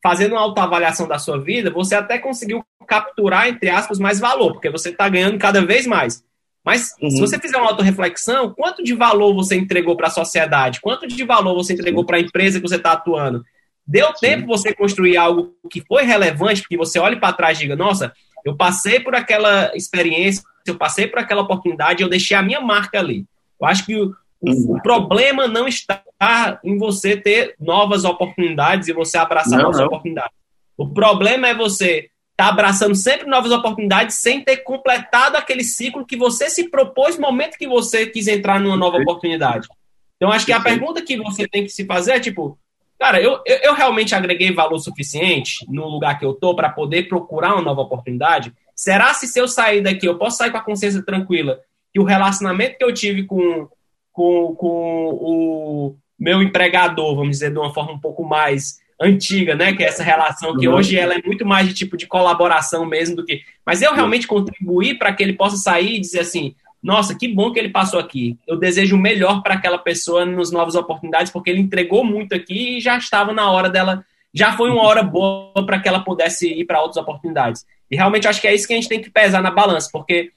fazendo 0.03 0.33
uma 0.33 0.41
autoavaliação 0.41 1.07
da 1.07 1.17
sua 1.17 1.39
vida, 1.39 1.71
você 1.71 1.95
até 1.95 2.19
conseguiu 2.19 2.61
capturar, 2.85 3.47
entre 3.47 3.69
aspas, 3.69 3.97
mais 3.97 4.19
valor, 4.19 4.51
porque 4.51 4.69
você 4.69 4.89
está 4.89 5.07
ganhando 5.07 5.39
cada 5.39 5.65
vez 5.65 5.87
mais. 5.87 6.21
Mas 6.65 6.93
uhum. 7.01 7.09
se 7.09 7.21
você 7.21 7.39
fizer 7.39 7.57
uma 7.57 7.69
autorreflexão, 7.69 8.53
quanto 8.53 8.83
de 8.83 8.93
valor 8.93 9.33
você 9.33 9.55
entregou 9.55 9.95
para 9.95 10.07
a 10.07 10.11
sociedade? 10.11 10.81
Quanto 10.81 11.07
de 11.07 11.23
valor 11.23 11.55
você 11.55 11.73
entregou 11.73 12.05
para 12.05 12.17
a 12.17 12.19
empresa 12.19 12.59
que 12.59 12.67
você 12.67 12.75
está 12.75 12.91
atuando? 12.91 13.43
Deu 13.85 14.13
tempo 14.13 14.47
você 14.47 14.73
construir 14.73 15.17
algo 15.17 15.53
que 15.69 15.81
foi 15.81 16.03
relevante, 16.03 16.61
porque 16.61 16.77
você 16.77 16.99
olha 16.99 17.19
para 17.19 17.33
trás 17.33 17.57
e 17.57 17.61
diga, 17.61 17.75
nossa, 17.75 18.13
eu 18.45 18.55
passei 18.55 18.99
por 18.99 19.13
aquela 19.13 19.75
experiência, 19.75 20.43
eu 20.65 20.77
passei 20.77 21.07
por 21.07 21.19
aquela 21.19 21.41
oportunidade, 21.41 22.01
eu 22.01 22.09
deixei 22.09 22.35
a 22.35 22.41
minha 22.41 22.61
marca 22.61 22.99
ali. 22.99 23.25
Eu 23.59 23.67
acho 23.67 23.85
que 23.85 23.95
o, 23.95 24.13
o, 24.41 24.81
problema 24.81 25.47
não 25.47 25.67
está 25.67 26.01
em 26.63 26.77
você 26.77 27.17
ter 27.17 27.55
novas 27.59 28.05
oportunidades 28.05 28.87
e 28.87 28.93
você 28.93 29.17
abraçar 29.17 29.57
não, 29.57 29.65
novas 29.65 29.79
não. 29.79 29.87
oportunidades. 29.87 30.35
O 30.77 30.87
problema 30.87 31.47
é 31.47 31.53
você 31.53 32.09
estar 32.31 32.45
tá 32.45 32.49
abraçando 32.49 32.95
sempre 32.95 33.27
novas 33.27 33.51
oportunidades 33.51 34.17
sem 34.17 34.43
ter 34.43 34.57
completado 34.57 35.37
aquele 35.37 35.63
ciclo 35.63 36.05
que 36.05 36.17
você 36.17 36.49
se 36.49 36.69
propôs 36.69 37.15
no 37.15 37.21
momento 37.21 37.57
que 37.57 37.67
você 37.67 38.05
quis 38.05 38.27
entrar 38.27 38.59
numa 38.59 38.77
nova 38.77 38.97
oportunidade. 38.97 39.67
Então, 40.17 40.31
acho 40.31 40.45
que 40.45 40.53
a 40.53 40.59
pergunta 40.59 41.01
que 41.01 41.17
você 41.17 41.47
tem 41.47 41.63
que 41.63 41.69
se 41.69 41.85
fazer 41.85 42.13
é 42.13 42.19
tipo, 42.19 42.57
cara, 43.03 43.21
eu, 43.21 43.41
eu, 43.45 43.57
eu 43.63 43.73
realmente 43.73 44.15
agreguei 44.15 44.53
valor 44.53 44.79
suficiente 44.79 45.65
no 45.67 45.89
lugar 45.89 46.17
que 46.17 46.23
eu 46.23 46.33
tô 46.33 46.55
para 46.55 46.69
poder 46.69 47.09
procurar 47.09 47.53
uma 47.53 47.61
nova 47.61 47.81
oportunidade? 47.81 48.53
Será 48.73 49.13
se 49.13 49.27
se 49.27 49.37
eu 49.37 49.45
sair 49.45 49.81
daqui, 49.81 50.05
eu 50.05 50.17
posso 50.17 50.37
sair 50.37 50.51
com 50.51 50.57
a 50.57 50.63
consciência 50.63 51.03
tranquila 51.03 51.59
que 51.93 51.99
o 51.99 52.05
relacionamento 52.05 52.77
que 52.77 52.83
eu 52.85 52.93
tive 52.93 53.23
com, 53.25 53.67
com, 54.09 54.55
com 54.55 55.09
o 55.21 55.97
meu 56.17 56.41
empregador, 56.41 57.13
vamos 57.13 57.31
dizer, 57.31 57.51
de 57.51 57.59
uma 57.59 57.73
forma 57.73 57.91
um 57.91 57.99
pouco 57.99 58.23
mais 58.23 58.77
antiga, 58.97 59.53
né? 59.53 59.73
Que 59.73 59.83
é 59.83 59.87
essa 59.87 60.01
relação 60.01 60.57
que 60.57 60.69
hoje 60.69 60.97
ela 60.97 61.13
é 61.13 61.21
muito 61.25 61.45
mais 61.45 61.67
de 61.67 61.73
tipo 61.73 61.97
de 61.97 62.07
colaboração 62.07 62.85
mesmo 62.85 63.17
do 63.17 63.25
que. 63.25 63.41
Mas 63.65 63.81
eu 63.81 63.93
realmente 63.93 64.25
contribuir 64.25 64.97
para 64.97 65.11
que 65.11 65.21
ele 65.21 65.33
possa 65.33 65.57
sair 65.57 65.97
e 65.97 65.99
dizer 65.99 66.21
assim: 66.21 66.55
nossa, 66.83 67.15
que 67.15 67.29
bom 67.29 67.49
que 67.53 67.59
ele 67.59 67.69
passou 67.69 67.97
aqui. 67.97 68.37
Eu 68.45 68.57
desejo 68.57 68.97
o 68.97 68.99
melhor 68.99 69.41
para 69.41 69.53
aquela 69.53 69.77
pessoa 69.77 70.25
nas 70.25 70.51
novas 70.51 70.75
oportunidades, 70.75 71.31
porque 71.31 71.49
ele 71.49 71.61
entregou 71.61 72.03
muito 72.03 72.35
aqui 72.35 72.77
e 72.77 72.81
já 72.81 72.97
estava 72.97 73.31
na 73.31 73.49
hora 73.49 73.69
dela. 73.69 74.03
Já 74.33 74.51
foi 74.57 74.69
uma 74.69 74.83
hora 74.83 75.01
boa 75.01 75.65
para 75.65 75.79
que 75.79 75.87
ela 75.87 76.03
pudesse 76.03 76.45
ir 76.51 76.65
para 76.65 76.81
outras 76.81 76.97
oportunidades. 76.97 77.65
E 77.89 77.95
realmente 77.95 78.27
acho 78.27 78.41
que 78.41 78.47
é 78.47 78.53
isso 78.53 78.67
que 78.67 78.73
a 78.73 78.75
gente 78.75 78.89
tem 78.89 79.01
que 79.01 79.09
pesar 79.09 79.41
na 79.41 79.49
balança, 79.49 79.89
porque 79.93 80.31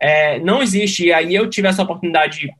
é, 0.00 0.38
não 0.38 0.62
existe, 0.62 1.06
e 1.06 1.12
aí 1.12 1.34
eu 1.34 1.50
tive 1.50 1.68
essa 1.68 1.82
oportunidade 1.82 2.40
de, 2.40 2.54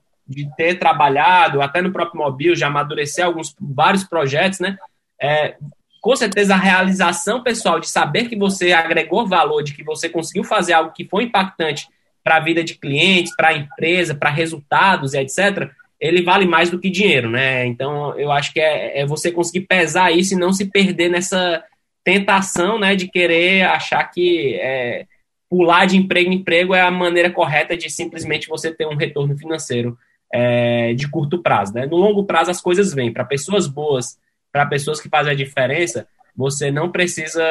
de, 0.45 0.57
ter 0.57 0.79
trabalhado, 0.79 1.63
até 1.63 1.81
no 1.81 1.93
próprio 1.93 2.21
Mobil, 2.21 2.55
já 2.55 2.67
amadurecer 2.67 3.25
alguns, 3.25 3.57
vários 3.59 4.05
projetos, 4.05 4.61
né? 4.61 4.77
É, 5.19 5.57
com 6.03 6.15
certeza 6.15 6.55
a 6.55 6.59
realização 6.59 7.43
pessoal 7.43 7.81
de 7.81 7.89
saber 7.89 8.29
que 8.29 8.37
você 8.37 8.73
agregou 8.73 9.27
valor, 9.27 9.63
de 9.63 9.73
que 9.73 9.83
você 9.83 10.11
conseguiu 10.11 10.45
fazer 10.45 10.75
algo 10.75 10.93
que 10.93 11.07
foi 11.07 11.25
impactante 11.25 11.87
para 12.23 12.37
a 12.37 12.41
vida 12.41 12.63
de 12.63 12.75
clientes, 12.75 13.35
para 13.35 13.49
a 13.49 13.57
empresa, 13.57 14.15
para 14.15 14.31
resultados 14.31 15.15
e 15.15 15.19
etc., 15.19 15.71
ele 16.01 16.23
vale 16.23 16.47
mais 16.47 16.71
do 16.71 16.79
que 16.79 16.89
dinheiro, 16.89 17.29
né? 17.29 17.67
Então 17.67 18.19
eu 18.19 18.33
acho 18.33 18.53
que 18.53 18.61
é, 18.61 19.01
é 19.01 19.07
você 19.07 19.31
conseguir 19.31 19.67
pesar 19.67 20.11
isso 20.11 20.35
e 20.35 20.39
não 20.39 20.53
se 20.53 20.71
perder 20.71 21.11
nessa 21.11 21.63
tentação, 22.03 22.79
né, 22.79 22.97
de 22.97 23.09
querer 23.09 23.67
achar 23.67 24.03
que 24.05 24.55
é, 24.55 25.05
pular 25.51 25.85
de 25.85 25.99
emprego 25.99 26.31
em 26.31 26.37
emprego 26.37 26.75
é 26.75 26.81
a 26.81 26.91
maneira 26.91 27.31
correta 27.31 27.77
de 27.77 27.91
simplesmente 27.91 28.49
você 28.49 28.73
ter 28.73 28.87
um 28.87 28.97
retorno 28.97 29.37
financeiro 29.37 29.99
é, 30.33 30.95
de 30.95 31.11
curto 31.11 31.43
prazo, 31.43 31.75
né? 31.75 31.87
No 31.87 31.97
longo 31.97 32.25
prazo 32.25 32.51
as 32.51 32.61
coisas 32.61 32.95
vêm. 32.95 33.13
Para 33.13 33.25
pessoas 33.25 33.67
boas, 33.67 34.19
para 34.53 34.65
pessoas 34.65 35.01
que 35.01 35.09
fazem 35.09 35.33
a 35.33 35.37
diferença, 35.37 36.07
você 36.37 36.71
não 36.71 36.91
precisa 36.91 37.43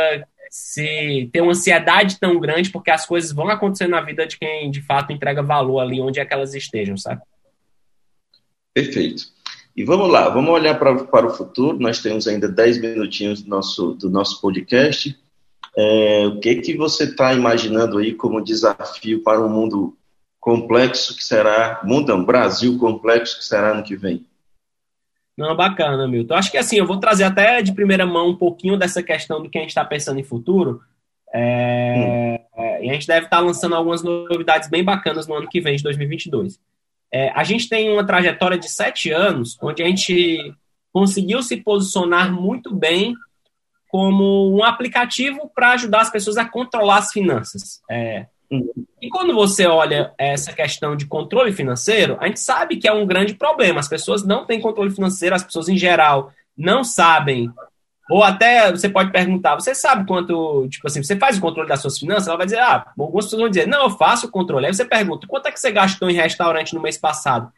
se 0.49 1.29
ter 1.31 1.41
uma 1.41 1.51
ansiedade 1.51 2.19
tão 2.19 2.39
grande, 2.39 2.71
porque 2.71 2.91
as 2.91 3.05
coisas 3.05 3.31
vão 3.31 3.49
acontecer 3.49 3.87
na 3.87 4.01
vida 4.01 4.25
de 4.25 4.37
quem 4.37 4.71
de 4.71 4.81
fato 4.81 5.13
entrega 5.13 5.43
valor 5.43 5.79
ali 5.79 6.01
onde 6.01 6.19
é 6.19 6.25
que 6.25 6.33
elas 6.33 6.53
estejam, 6.53 6.97
sabe? 6.97 7.21
Perfeito. 8.73 9.23
E 9.75 9.83
vamos 9.83 10.09
lá, 10.09 10.29
vamos 10.29 10.51
olhar 10.51 10.77
pra, 10.77 11.05
para 11.05 11.27
o 11.27 11.33
futuro. 11.33 11.79
Nós 11.79 12.01
temos 12.01 12.27
ainda 12.27 12.47
10 12.47 12.81
minutinhos 12.81 13.41
do 13.41 13.49
nosso, 13.49 13.93
do 13.93 14.09
nosso 14.09 14.41
podcast. 14.41 15.17
É, 15.77 16.27
o 16.27 16.39
que, 16.39 16.55
que 16.55 16.75
você 16.75 17.05
está 17.05 17.33
imaginando 17.33 17.97
aí 17.97 18.13
como 18.13 18.43
desafio 18.43 19.23
para 19.23 19.39
um 19.39 19.49
mundo 19.49 19.95
complexo 20.39 21.15
que 21.15 21.23
será, 21.23 21.81
mundo 21.83 22.13
um 22.13 22.25
Brasil 22.25 22.77
complexo 22.77 23.37
que 23.37 23.45
será 23.45 23.73
no 23.73 23.83
que 23.83 23.95
vem? 23.95 24.25
Não, 25.39 25.55
bacana, 25.55 26.05
Milton. 26.05 26.33
Acho 26.33 26.51
que 26.51 26.57
assim, 26.57 26.75
eu 26.75 26.85
vou 26.85 26.99
trazer 26.99 27.23
até 27.23 27.61
de 27.61 27.71
primeira 27.71 28.05
mão 28.05 28.27
um 28.27 28.35
pouquinho 28.35 28.77
dessa 28.77 29.01
questão 29.01 29.41
do 29.41 29.49
que 29.49 29.57
a 29.57 29.61
gente 29.61 29.69
está 29.69 29.85
pensando 29.85 30.19
em 30.19 30.23
futuro. 30.23 30.81
É, 31.33 32.41
hum. 32.57 32.83
E 32.83 32.89
a 32.89 32.93
gente 32.93 33.07
deve 33.07 33.25
estar 33.25 33.37
tá 33.37 33.43
lançando 33.43 33.73
algumas 33.73 34.03
novidades 34.03 34.69
bem 34.69 34.83
bacanas 34.83 35.27
no 35.27 35.35
ano 35.35 35.47
que 35.47 35.61
vem, 35.61 35.77
de 35.77 35.83
2022. 35.83 36.59
É, 37.09 37.29
a 37.29 37.45
gente 37.45 37.69
tem 37.69 37.89
uma 37.89 38.05
trajetória 38.05 38.57
de 38.57 38.69
sete 38.69 39.11
anos, 39.11 39.57
onde 39.61 39.81
a 39.81 39.87
gente 39.87 40.53
conseguiu 40.91 41.41
se 41.41 41.55
posicionar 41.55 42.31
muito 42.33 42.75
bem 42.75 43.15
como 43.87 44.53
um 44.55 44.61
aplicativo 44.61 45.49
para 45.55 45.71
ajudar 45.71 46.01
as 46.01 46.11
pessoas 46.11 46.37
a 46.37 46.43
controlar 46.43 46.97
as 46.97 47.13
finanças. 47.13 47.81
É, 47.89 48.25
e 48.51 49.09
quando 49.09 49.33
você 49.33 49.67
olha 49.67 50.11
essa 50.17 50.51
questão 50.51 50.95
de 50.95 51.05
controle 51.05 51.51
financeiro, 51.51 52.17
a 52.19 52.27
gente 52.27 52.39
sabe 52.39 52.77
que 52.77 52.87
é 52.87 52.93
um 52.93 53.05
grande 53.05 53.35
problema. 53.35 53.79
As 53.79 53.87
pessoas 53.87 54.25
não 54.25 54.45
têm 54.45 54.59
controle 54.59 54.89
financeiro, 54.89 55.35
as 55.35 55.43
pessoas 55.43 55.69
em 55.69 55.77
geral 55.77 56.31
não 56.57 56.83
sabem. 56.83 57.51
Ou 58.09 58.23
até 58.23 58.71
você 58.71 58.89
pode 58.89 59.11
perguntar, 59.11 59.53
você 59.53 59.75
sabe 59.75 60.07
quanto, 60.07 60.67
tipo 60.67 60.87
assim, 60.87 61.03
você 61.03 61.15
faz 61.15 61.37
o 61.37 61.41
controle 61.41 61.69
das 61.69 61.79
suas 61.79 61.99
finanças? 61.99 62.27
Ela 62.27 62.37
vai 62.37 62.47
dizer, 62.47 62.59
ah, 62.59 62.91
algumas 62.97 63.25
pessoas 63.25 63.41
vão 63.41 63.49
dizer, 63.49 63.67
não, 63.67 63.83
eu 63.83 63.89
faço 63.91 64.25
o 64.25 64.31
controle. 64.31 64.65
Aí 64.65 64.73
você 64.73 64.83
pergunta, 64.83 65.27
quanto 65.27 65.47
é 65.47 65.51
que 65.51 65.59
você 65.59 65.71
gastou 65.71 66.09
em 66.09 66.15
restaurante 66.15 66.73
no 66.73 66.81
mês 66.81 66.97
passado? 66.97 67.51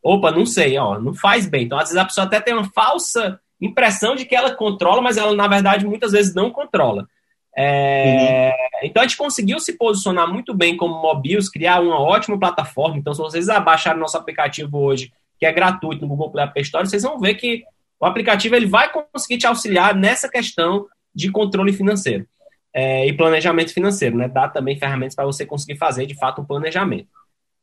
Opa, 0.00 0.30
não 0.30 0.46
sei, 0.46 0.78
ó, 0.78 1.00
não 1.00 1.12
faz 1.12 1.48
bem. 1.48 1.64
Então, 1.64 1.76
às 1.76 1.88
vezes 1.88 1.96
a 1.96 2.04
pessoa 2.04 2.24
até 2.24 2.40
tem 2.40 2.54
uma 2.54 2.70
falsa 2.72 3.40
impressão 3.60 4.14
de 4.14 4.24
que 4.24 4.36
ela 4.36 4.54
controla, 4.54 5.02
mas 5.02 5.16
ela, 5.16 5.34
na 5.34 5.48
verdade, 5.48 5.84
muitas 5.84 6.12
vezes 6.12 6.32
não 6.32 6.50
controla. 6.50 7.08
É, 7.58 8.50
uhum. 8.50 8.86
Então 8.88 9.02
a 9.02 9.06
gente 9.06 9.16
conseguiu 9.16 9.58
se 9.58 9.78
posicionar 9.78 10.30
muito 10.30 10.52
bem 10.52 10.76
como 10.76 11.00
Mobius, 11.00 11.48
criar 11.48 11.80
uma 11.80 11.98
ótima 11.98 12.38
plataforma. 12.38 12.98
Então, 12.98 13.14
se 13.14 13.20
vocês 13.20 13.48
abaixarem 13.48 14.00
nosso 14.00 14.16
aplicativo 14.16 14.78
hoje, 14.78 15.10
que 15.38 15.46
é 15.46 15.52
gratuito 15.52 16.02
no 16.02 16.08
Google 16.08 16.30
Play 16.30 16.44
App 16.44 16.60
Store, 16.60 16.86
vocês 16.86 17.02
vão 17.02 17.18
ver 17.18 17.34
que 17.34 17.64
o 17.98 18.06
aplicativo 18.06 18.54
ele 18.54 18.66
vai 18.66 18.90
conseguir 18.92 19.38
te 19.38 19.46
auxiliar 19.46 19.94
nessa 19.94 20.28
questão 20.28 20.86
de 21.14 21.30
controle 21.30 21.72
financeiro 21.72 22.26
é, 22.74 23.06
e 23.06 23.12
planejamento 23.14 23.72
financeiro, 23.72 24.18
né? 24.18 24.28
Dá 24.28 24.48
também 24.48 24.78
ferramentas 24.78 25.14
para 25.14 25.24
você 25.24 25.46
conseguir 25.46 25.78
fazer 25.78 26.04
de 26.04 26.14
fato 26.14 26.42
um 26.42 26.44
planejamento. 26.44 27.08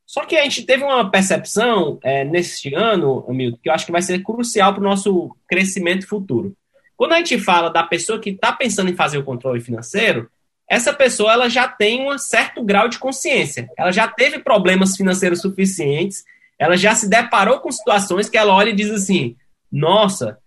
Só 0.05 0.25
que 0.25 0.35
a 0.35 0.43
gente 0.43 0.65
teve 0.65 0.83
uma 0.83 1.09
percepção 1.09 1.99
é, 2.03 2.25
neste 2.25 2.73
ano, 2.73 3.23
Hamilton, 3.29 3.59
que 3.61 3.69
eu 3.69 3.73
acho 3.73 3.85
que 3.85 3.91
vai 3.91 4.01
ser 4.01 4.23
crucial 4.23 4.73
para 4.73 4.81
o 4.81 4.83
nosso 4.83 5.35
crescimento 5.47 6.07
futuro. 6.07 6.55
Quando 6.95 7.13
a 7.13 7.17
gente 7.17 7.39
fala 7.39 7.69
da 7.69 7.83
pessoa 7.83 8.19
que 8.19 8.29
está 8.29 8.51
pensando 8.51 8.89
em 8.89 8.95
fazer 8.95 9.17
o 9.17 9.23
controle 9.23 9.59
financeiro, 9.59 10.29
essa 10.69 10.93
pessoa 10.93 11.33
ela 11.33 11.49
já 11.49 11.67
tem 11.67 12.09
um 12.09 12.17
certo 12.17 12.63
grau 12.63 12.87
de 12.87 12.97
consciência. 12.97 13.69
Ela 13.77 13.91
já 13.91 14.07
teve 14.07 14.39
problemas 14.39 14.95
financeiros 14.95 15.41
suficientes, 15.41 16.23
ela 16.57 16.77
já 16.77 16.95
se 16.95 17.09
deparou 17.09 17.59
com 17.59 17.71
situações 17.71 18.29
que 18.29 18.37
ela 18.37 18.53
olha 18.53 18.69
e 18.69 18.75
diz 18.75 18.89
assim: 18.89 19.35
nossa, 19.71 20.37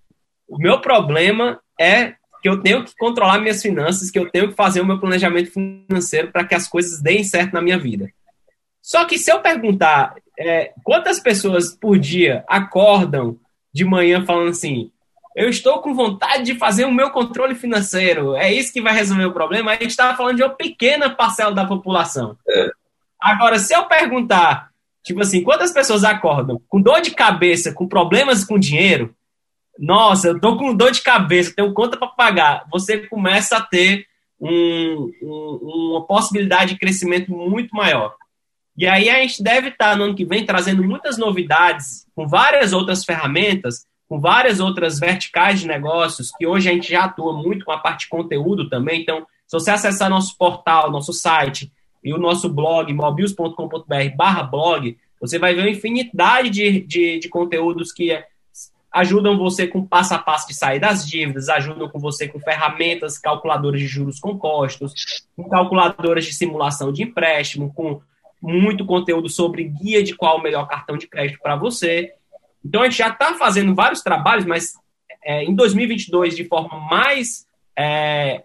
o 0.48 0.58
meu 0.58 0.80
problema 0.80 1.60
é 1.78 2.14
que 2.40 2.48
eu 2.48 2.62
tenho 2.62 2.84
que 2.84 2.94
controlar 2.96 3.40
minhas 3.40 3.60
finanças, 3.60 4.10
que 4.10 4.18
eu 4.18 4.30
tenho 4.30 4.48
que 4.48 4.54
fazer 4.54 4.80
o 4.80 4.86
meu 4.86 5.00
planejamento 5.00 5.50
financeiro 5.50 6.30
para 6.30 6.44
que 6.44 6.54
as 6.54 6.68
coisas 6.68 7.02
deem 7.02 7.24
certo 7.24 7.52
na 7.52 7.60
minha 7.60 7.78
vida. 7.78 8.08
Só 8.80 9.04
que 9.04 9.18
se 9.18 9.32
eu 9.32 9.40
perguntar 9.40 10.14
é, 10.38 10.72
quantas 10.84 11.18
pessoas 11.18 11.74
por 11.74 11.98
dia 11.98 12.44
acordam 12.46 13.38
de 13.74 13.84
manhã 13.84 14.24
falando 14.24 14.50
assim, 14.50 14.92
eu 15.36 15.50
estou 15.50 15.82
com 15.82 15.92
vontade 15.92 16.44
de 16.44 16.54
fazer 16.54 16.86
o 16.86 16.90
meu 16.92 17.10
controle 17.10 17.54
financeiro. 17.54 18.34
É 18.34 18.50
isso 18.50 18.72
que 18.72 18.80
vai 18.80 18.94
resolver 18.94 19.26
o 19.26 19.34
problema. 19.34 19.70
A 19.70 19.74
gente 19.74 19.90
está 19.90 20.16
falando 20.16 20.36
de 20.36 20.42
uma 20.42 20.54
pequena 20.54 21.10
parcela 21.10 21.52
da 21.52 21.66
população. 21.66 22.38
Agora, 23.20 23.58
se 23.58 23.74
eu 23.74 23.84
perguntar, 23.84 24.70
tipo 25.04 25.20
assim, 25.20 25.42
quantas 25.42 25.72
pessoas 25.72 26.04
acordam 26.04 26.58
com 26.66 26.80
dor 26.80 27.02
de 27.02 27.10
cabeça, 27.10 27.70
com 27.74 27.86
problemas 27.86 28.46
com 28.46 28.58
dinheiro? 28.58 29.14
Nossa, 29.78 30.28
eu 30.28 30.40
tô 30.40 30.56
com 30.56 30.74
dor 30.74 30.90
de 30.90 31.02
cabeça, 31.02 31.52
tenho 31.54 31.74
conta 31.74 31.98
para 31.98 32.08
pagar. 32.08 32.64
Você 32.72 33.06
começa 33.06 33.58
a 33.58 33.60
ter 33.60 34.06
um, 34.40 35.12
um, 35.22 35.90
uma 35.90 36.06
possibilidade 36.06 36.72
de 36.72 36.80
crescimento 36.80 37.30
muito 37.30 37.76
maior. 37.76 38.14
E 38.74 38.86
aí 38.86 39.10
a 39.10 39.20
gente 39.20 39.42
deve 39.42 39.68
estar 39.68 39.98
no 39.98 40.04
ano 40.04 40.14
que 40.14 40.24
vem 40.24 40.46
trazendo 40.46 40.82
muitas 40.82 41.18
novidades 41.18 42.06
com 42.14 42.26
várias 42.26 42.72
outras 42.72 43.04
ferramentas 43.04 43.84
com 44.08 44.20
várias 44.20 44.60
outras 44.60 44.98
verticais 44.98 45.60
de 45.60 45.66
negócios, 45.66 46.30
que 46.38 46.46
hoje 46.46 46.68
a 46.68 46.72
gente 46.72 46.90
já 46.90 47.04
atua 47.04 47.32
muito 47.32 47.64
com 47.64 47.72
a 47.72 47.78
parte 47.78 48.00
de 48.00 48.08
conteúdo 48.08 48.68
também. 48.68 49.02
Então, 49.02 49.26
se 49.46 49.58
você 49.58 49.70
acessar 49.70 50.08
nosso 50.08 50.36
portal, 50.36 50.90
nosso 50.90 51.12
site 51.12 51.72
e 52.02 52.12
o 52.12 52.18
nosso 52.18 52.48
blog, 52.48 52.92
mobius.com.br 52.92 54.16
barra 54.16 54.42
blog, 54.42 54.96
você 55.20 55.38
vai 55.38 55.54
ver 55.54 55.62
uma 55.62 55.70
infinidade 55.70 56.50
de, 56.50 56.80
de, 56.80 57.18
de 57.18 57.28
conteúdos 57.28 57.92
que 57.92 58.16
ajudam 58.92 59.36
você 59.36 59.66
com 59.66 59.84
passo 59.84 60.14
a 60.14 60.18
passo 60.18 60.48
de 60.48 60.54
sair 60.54 60.80
das 60.80 61.06
dívidas, 61.06 61.48
ajudam 61.48 61.88
com 61.88 61.98
você 61.98 62.26
com 62.26 62.40
ferramentas, 62.40 63.18
calculadoras 63.18 63.80
de 63.80 63.86
juros 63.86 64.18
compostos, 64.18 64.94
com 65.36 65.48
calculadoras 65.48 66.24
de 66.24 66.32
simulação 66.32 66.92
de 66.92 67.02
empréstimo, 67.02 67.72
com 67.74 68.00
muito 68.40 68.86
conteúdo 68.86 69.28
sobre 69.28 69.64
guia 69.64 70.02
de 70.02 70.14
qual 70.14 70.38
o 70.38 70.42
melhor 70.42 70.66
cartão 70.66 70.96
de 70.96 71.06
crédito 71.06 71.40
para 71.42 71.56
você. 71.56 72.14
Então, 72.66 72.82
a 72.82 72.84
gente 72.86 72.98
já 72.98 73.08
está 73.08 73.34
fazendo 73.34 73.76
vários 73.76 74.02
trabalhos, 74.02 74.44
mas 74.44 74.74
é, 75.24 75.44
em 75.44 75.54
2022, 75.54 76.34
de 76.34 76.44
forma 76.44 76.80
mais 76.80 77.46
é, 77.78 78.42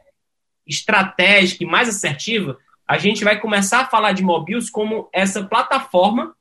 estratégica 0.67 1.63
e 1.63 1.67
mais 1.67 1.89
assertiva, 1.89 2.55
a 2.87 2.99
gente 2.99 3.23
vai 3.23 3.39
começar 3.39 3.79
a 3.79 3.85
falar 3.87 4.11
de 4.11 4.21
Mobius 4.21 4.69
como 4.69 5.09
essa 5.11 5.43
plataforma 5.43 6.35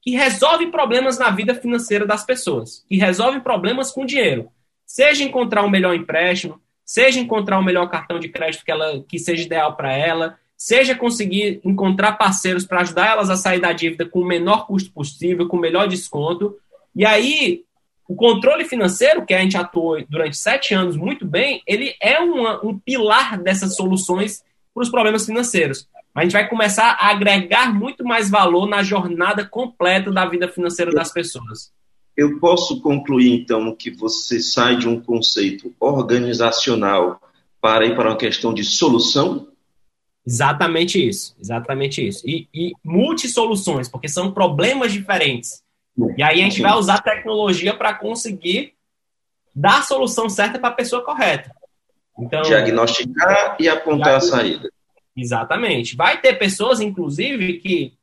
que 0.00 0.12
resolve 0.12 0.68
problemas 0.68 1.18
na 1.18 1.28
vida 1.28 1.54
financeira 1.54 2.06
das 2.06 2.24
pessoas, 2.24 2.84
que 2.88 2.96
resolve 2.96 3.40
problemas 3.40 3.90
com 3.90 4.06
dinheiro. 4.06 4.48
Seja 4.86 5.22
encontrar 5.22 5.62
um 5.62 5.68
melhor 5.68 5.94
empréstimo, 5.94 6.58
seja 6.84 7.20
encontrar 7.20 7.58
um 7.58 7.64
melhor 7.64 7.90
cartão 7.90 8.18
de 8.18 8.30
crédito 8.30 8.64
que, 8.64 8.70
ela, 8.70 9.04
que 9.06 9.18
seja 9.18 9.44
ideal 9.44 9.76
para 9.76 9.92
ela, 9.92 10.38
seja 10.56 10.94
conseguir 10.94 11.60
encontrar 11.62 12.12
parceiros 12.12 12.64
para 12.64 12.80
ajudar 12.80 13.10
elas 13.10 13.28
a 13.28 13.36
sair 13.36 13.60
da 13.60 13.72
dívida 13.72 14.06
com 14.06 14.20
o 14.20 14.26
menor 14.26 14.66
custo 14.66 14.90
possível, 14.90 15.48
com 15.48 15.58
o 15.58 15.60
melhor 15.60 15.86
desconto, 15.86 16.56
e 16.96 17.04
aí, 17.04 17.64
o 18.08 18.16
controle 18.16 18.64
financeiro, 18.64 19.26
que 19.26 19.34
a 19.34 19.40
gente 19.40 19.56
atuou 19.56 20.02
durante 20.08 20.38
sete 20.38 20.72
anos 20.72 20.96
muito 20.96 21.26
bem, 21.26 21.62
ele 21.66 21.94
é 22.00 22.18
uma, 22.18 22.64
um 22.64 22.78
pilar 22.78 23.38
dessas 23.38 23.76
soluções 23.76 24.42
para 24.72 24.82
os 24.82 24.88
problemas 24.88 25.26
financeiros. 25.26 25.86
A 26.14 26.22
gente 26.22 26.32
vai 26.32 26.48
começar 26.48 26.92
a 26.92 27.10
agregar 27.10 27.74
muito 27.74 28.02
mais 28.02 28.30
valor 28.30 28.66
na 28.66 28.82
jornada 28.82 29.44
completa 29.44 30.10
da 30.10 30.24
vida 30.24 30.48
financeira 30.48 30.90
das 30.90 31.12
pessoas. 31.12 31.70
Eu 32.16 32.40
posso 32.40 32.80
concluir, 32.80 33.30
então, 33.30 33.76
que 33.76 33.90
você 33.90 34.40
sai 34.40 34.78
de 34.78 34.88
um 34.88 34.98
conceito 34.98 35.74
organizacional 35.78 37.20
para 37.60 37.84
ir 37.84 37.94
para 37.94 38.08
uma 38.08 38.16
questão 38.16 38.54
de 38.54 38.64
solução? 38.64 39.48
Exatamente 40.26 41.06
isso, 41.06 41.36
exatamente 41.38 42.06
isso. 42.06 42.26
E, 42.26 42.48
e 42.54 42.72
multisoluções, 42.82 43.86
porque 43.86 44.08
são 44.08 44.32
problemas 44.32 44.94
diferentes. 44.94 45.62
E 46.16 46.22
aí 46.22 46.40
a 46.40 46.44
gente 46.44 46.60
vai 46.60 46.74
usar 46.74 47.00
tecnologia 47.00 47.74
para 47.74 47.94
conseguir 47.94 48.74
dar 49.54 49.78
a 49.78 49.82
solução 49.82 50.28
certa 50.28 50.58
para 50.58 50.68
a 50.68 50.72
pessoa 50.72 51.02
correta. 51.02 51.50
Então, 52.18 52.42
Diagnosticar 52.42 53.56
e 53.58 53.68
apontar 53.68 54.16
a 54.16 54.20
saída. 54.20 54.68
Exatamente. 55.16 55.96
Vai 55.96 56.20
ter 56.20 56.34
pessoas, 56.34 56.80
inclusive, 56.80 57.54
que 57.54 57.94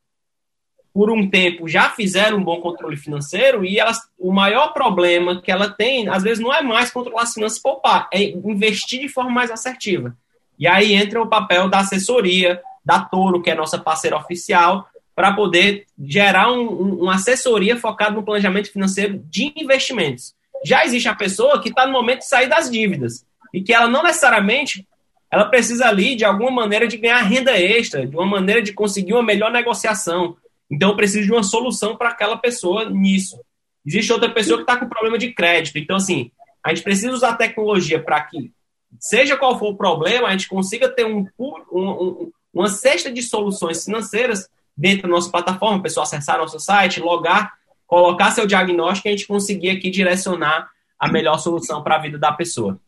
por 0.93 1.12
um 1.12 1.27
tempo 1.27 1.67
já 1.67 1.89
fizeram 1.89 2.38
um 2.38 2.43
bom 2.43 2.62
controle 2.62 2.95
financeiro 2.95 3.65
e 3.65 3.79
elas, 3.79 3.97
o 4.17 4.32
maior 4.32 4.73
problema 4.73 5.41
que 5.41 5.51
ela 5.51 5.69
tem, 5.69 6.08
às 6.08 6.21
vezes, 6.21 6.43
não 6.43 6.53
é 6.53 6.62
mais 6.62 6.91
controlar 6.91 7.23
as 7.23 7.34
finanças 7.34 7.60
poupar, 7.60 8.08
é 8.12 8.23
investir 8.23 9.01
de 9.01 9.10
forma 9.10 9.32
mais 9.32 9.49
assertiva. 9.49 10.15
E 10.58 10.67
aí 10.67 10.93
entra 10.93 11.21
o 11.21 11.27
papel 11.27 11.67
da 11.67 11.79
assessoria, 11.79 12.62
da 12.86 12.99
Toro, 12.99 13.41
que 13.41 13.49
é 13.49 13.56
nossa 13.56 13.79
parceira 13.79 14.17
oficial, 14.17 14.88
para 15.15 15.34
poder 15.34 15.86
gerar 15.99 16.52
um, 16.52 16.62
um, 16.62 16.93
uma 17.04 17.15
assessoria 17.15 17.78
focada 17.78 18.15
no 18.15 18.23
planejamento 18.23 18.71
financeiro 18.71 19.21
de 19.30 19.54
investimentos. 19.56 20.34
Já 20.65 20.86
existe 20.86 21.08
a 21.08 21.15
pessoa 21.15 21.62
que 21.62 21.69
está 21.69 21.86
no 21.86 21.91
momento 21.91 22.19
de 22.19 22.28
sair 22.28 22.47
das 22.47 22.69
dívidas 22.69 23.26
e 23.54 23.62
que 23.62 23.73
ela 23.73 23.88
não 23.88 24.04
necessariamente 24.04 24.88
ela 25.30 25.45
precisa 25.45 25.88
ali 25.88 26.15
de 26.15 26.23
alguma 26.23 26.52
maneira 26.52 26.88
de 26.88 26.95
ganhar 26.95 27.21
renda 27.23 27.60
extra, 27.60 28.06
de 28.06 28.15
uma 28.15 28.26
maneira 28.26 28.62
de 28.62 28.71
conseguir 28.71 29.13
uma 29.13 29.23
melhor 29.23 29.52
negociação. 29.52 30.38
Então 30.69 30.89
eu 30.89 30.95
preciso 30.95 31.26
de 31.26 31.32
uma 31.32 31.41
solução 31.41 31.95
para 31.95 32.10
aquela 32.10 32.38
pessoa 32.38 32.88
nisso. 32.89 33.39
Existe 33.86 34.13
outra 34.13 34.30
pessoa 34.30 34.58
que 34.58 34.63
está 34.63 34.78
com 34.78 34.88
problema 34.88 35.17
de 35.17 35.34
crédito. 35.34 35.78
Então, 35.78 35.95
assim, 35.95 36.32
a 36.63 36.69
gente 36.69 36.84
precisa 36.84 37.12
usar 37.12 37.36
tecnologia 37.36 38.02
para 38.02 38.21
que, 38.21 38.52
seja 38.99 39.36
qual 39.36 39.58
for 39.58 39.69
o 39.69 39.76
problema, 39.76 40.28
a 40.28 40.32
gente 40.32 40.47
consiga 40.47 40.88
ter 40.88 41.06
um, 41.06 41.28
um, 41.39 42.32
uma 42.54 42.67
cesta 42.67 43.12
de 43.12 43.21
soluções 43.21 43.84
financeiras 43.84 44.47
dentro 44.75 45.03
da 45.03 45.09
nossa 45.09 45.29
plataforma, 45.29 45.77
a 45.77 45.81
pessoa 45.81 46.03
acessar 46.03 46.38
nosso 46.38 46.59
site, 46.59 46.99
logar, 46.99 47.53
colocar 47.86 48.31
seu 48.31 48.47
diagnóstico 48.47 49.07
e 49.07 49.09
a 49.09 49.12
gente 49.12 49.27
conseguir 49.27 49.69
aqui 49.69 49.89
direcionar 49.89 50.69
a 50.99 51.12
melhor 51.12 51.38
solução 51.38 51.83
para 51.83 51.95
a 51.95 51.99
vida 51.99 52.17
da 52.17 52.31
pessoa. 52.31 52.79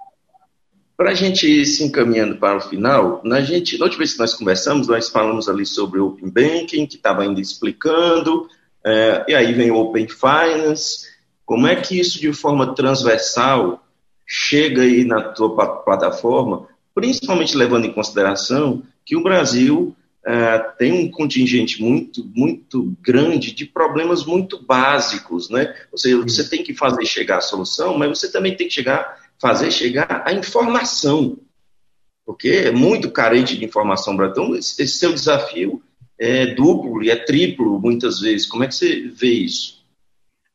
Para 0.98 1.12
a 1.12 1.14
gente 1.14 1.46
ir 1.46 1.66
se 1.66 1.84
encaminhando 1.84 2.38
para 2.38 2.58
o 2.58 2.62
final, 2.62 3.22
na, 3.24 3.42
gente, 3.42 3.78
na 3.78 3.86
última 3.86 4.00
vez 4.00 4.14
que 4.14 4.20
nós 4.20 4.34
conversamos, 4.34 4.88
nós 4.88 5.10
falamos 5.10 5.50
ali 5.50 5.66
sobre 5.66 6.00
o 6.00 6.08
Open 6.08 6.30
Banking, 6.30 6.86
que 6.86 6.96
estava 6.96 7.24
ainda 7.24 7.42
explicando, 7.42 8.48
é, 8.84 9.26
e 9.28 9.36
aí 9.36 9.52
vem 9.54 9.72
o 9.72 9.76
Open 9.76 10.08
Finance. 10.08 11.08
Como 11.46 11.68
é 11.68 11.76
que 11.76 12.00
isso, 12.00 12.20
de 12.20 12.32
forma 12.32 12.74
transversal, 12.74 13.86
chega 14.26 14.84
aí 14.84 15.04
na 15.04 15.22
tua 15.22 15.84
plataforma, 15.84 16.68
principalmente 16.94 17.58
levando 17.58 17.86
em 17.86 17.94
consideração 17.94 18.82
que 19.06 19.18
o 19.18 19.24
Brasil 19.24 19.94
uh, 20.26 20.78
tem 20.78 20.92
um 20.92 21.12
contingente 21.12 21.82
muito, 21.82 22.26
muito 22.36 22.96
grande 23.02 23.52
de 23.52 23.66
problemas 23.66 24.26
muito 24.26 24.62
básicos, 24.64 25.50
né? 25.50 25.74
Ou 25.92 25.98
seja, 25.98 26.18
você 26.18 26.50
tem 26.50 26.64
que 26.64 26.74
fazer 26.74 27.06
chegar 27.06 27.38
a 27.38 27.42
solução, 27.42 27.98
mas 27.98 28.10
você 28.10 28.32
também 28.32 28.56
tem 28.56 28.68
que 28.68 28.74
chegar, 28.74 29.18
fazer 29.40 29.72
chegar 29.72 30.24
a 30.26 30.34
informação, 30.34 31.38
porque 32.26 32.50
é 32.50 32.72
muito 32.72 33.12
carente 33.12 33.58
de 33.58 33.64
informação, 33.64 34.16
Então, 34.26 34.56
esse, 34.56 34.82
esse 34.82 34.98
seu 34.98 35.14
desafio 35.14 35.82
é 36.18 36.48
duplo 36.48 37.04
e 37.04 37.10
é 37.10 37.16
triplo, 37.16 37.80
muitas 37.80 38.20
vezes. 38.20 38.48
Como 38.48 38.64
é 38.64 38.68
que 38.68 38.76
você 38.76 39.08
vê 39.08 39.32
isso? 39.32 39.86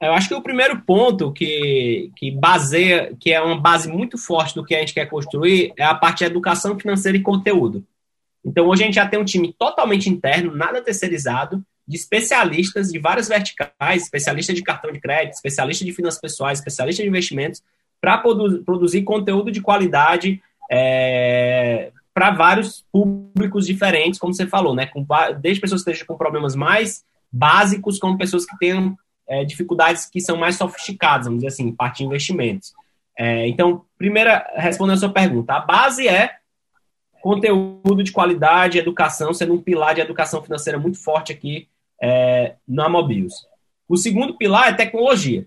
Eu 0.03 0.15
acho 0.15 0.29
que 0.29 0.35
o 0.35 0.41
primeiro 0.41 0.81
ponto 0.81 1.31
que, 1.31 2.11
que 2.17 2.31
baseia, 2.31 3.15
que 3.21 3.31
é 3.31 3.41
uma 3.41 3.61
base 3.61 3.87
muito 3.87 4.17
forte 4.17 4.55
do 4.55 4.65
que 4.65 4.75
a 4.75 4.81
gente 4.81 4.95
quer 4.95 5.05
construir, 5.05 5.75
é 5.77 5.85
a 5.85 5.95
parte 5.95 6.21
de 6.21 6.25
educação 6.25 6.79
financeira 6.79 7.19
e 7.19 7.23
conteúdo. 7.23 7.85
Então, 8.45 8.67
hoje 8.67 8.83
a 8.83 8.87
gente 8.87 8.95
já 8.95 9.07
tem 9.07 9.19
um 9.19 9.25
time 9.25 9.55
totalmente 9.59 10.09
interno, 10.09 10.55
nada 10.55 10.81
terceirizado, 10.81 11.63
de 11.87 11.97
especialistas 11.97 12.89
de 12.89 12.99
várias 12.99 13.29
verticais, 13.29 14.03
especialista 14.03 14.55
de 14.55 14.63
cartão 14.63 14.93
de 14.93 15.01
crédito, 15.01 15.35
especialista 15.35 15.85
de 15.85 15.93
finanças 15.93 16.21
pessoais, 16.21 16.59
especialista 16.59 17.03
de 17.03 17.09
investimentos, 17.09 17.63
para 18.01 18.19
produ 18.19 18.63
produzir 18.65 19.03
conteúdo 19.03 19.51
de 19.51 19.61
qualidade 19.61 20.41
é, 20.71 21.91
para 22.15 22.31
vários 22.31 22.85
públicos 22.93 23.67
diferentes, 23.67 24.21
como 24.21 24.33
você 24.33 24.47
falou, 24.47 24.75
né? 24.75 24.87
Com, 24.87 25.05
desde 25.41 25.61
pessoas 25.61 25.83
que 25.83 25.91
estejam 25.91 26.07
com 26.07 26.17
problemas 26.17 26.55
mais 26.55 27.05
básicos, 27.31 27.99
como 27.99 28.17
pessoas 28.17 28.47
que 28.47 28.57
tenham 28.59 28.97
é, 29.29 29.45
dificuldades 29.45 30.07
que 30.07 30.21
são 30.21 30.37
mais 30.37 30.57
sofisticadas, 30.57 31.27
vamos 31.27 31.41
dizer 31.41 31.49
assim, 31.49 31.73
parte 31.73 31.99
de 31.99 32.05
investimentos. 32.05 32.73
É, 33.19 33.47
então, 33.49 33.85
primeira, 33.99 34.47
respondendo 34.57 34.97
a 34.97 35.01
sua 35.01 35.13
pergunta, 35.13 35.55
a 35.55 35.61
base 35.61 36.09
é 36.09 36.37
conteúdo 37.21 38.03
de 38.03 38.13
qualidade, 38.13 38.79
educação, 38.79 39.33
sendo 39.33 39.55
um 39.55 39.61
pilar 39.61 39.95
de 39.95 40.01
educação 40.01 40.43
financeira 40.43 40.79
muito 40.79 40.99
forte 40.99 41.33
aqui 41.33 41.69
é, 42.01 42.55
na 42.67 42.89
Mobius. 42.89 43.35
O 43.89 43.97
segundo 43.97 44.37
pilar 44.37 44.69
é 44.69 44.73
tecnologia. 44.73 45.47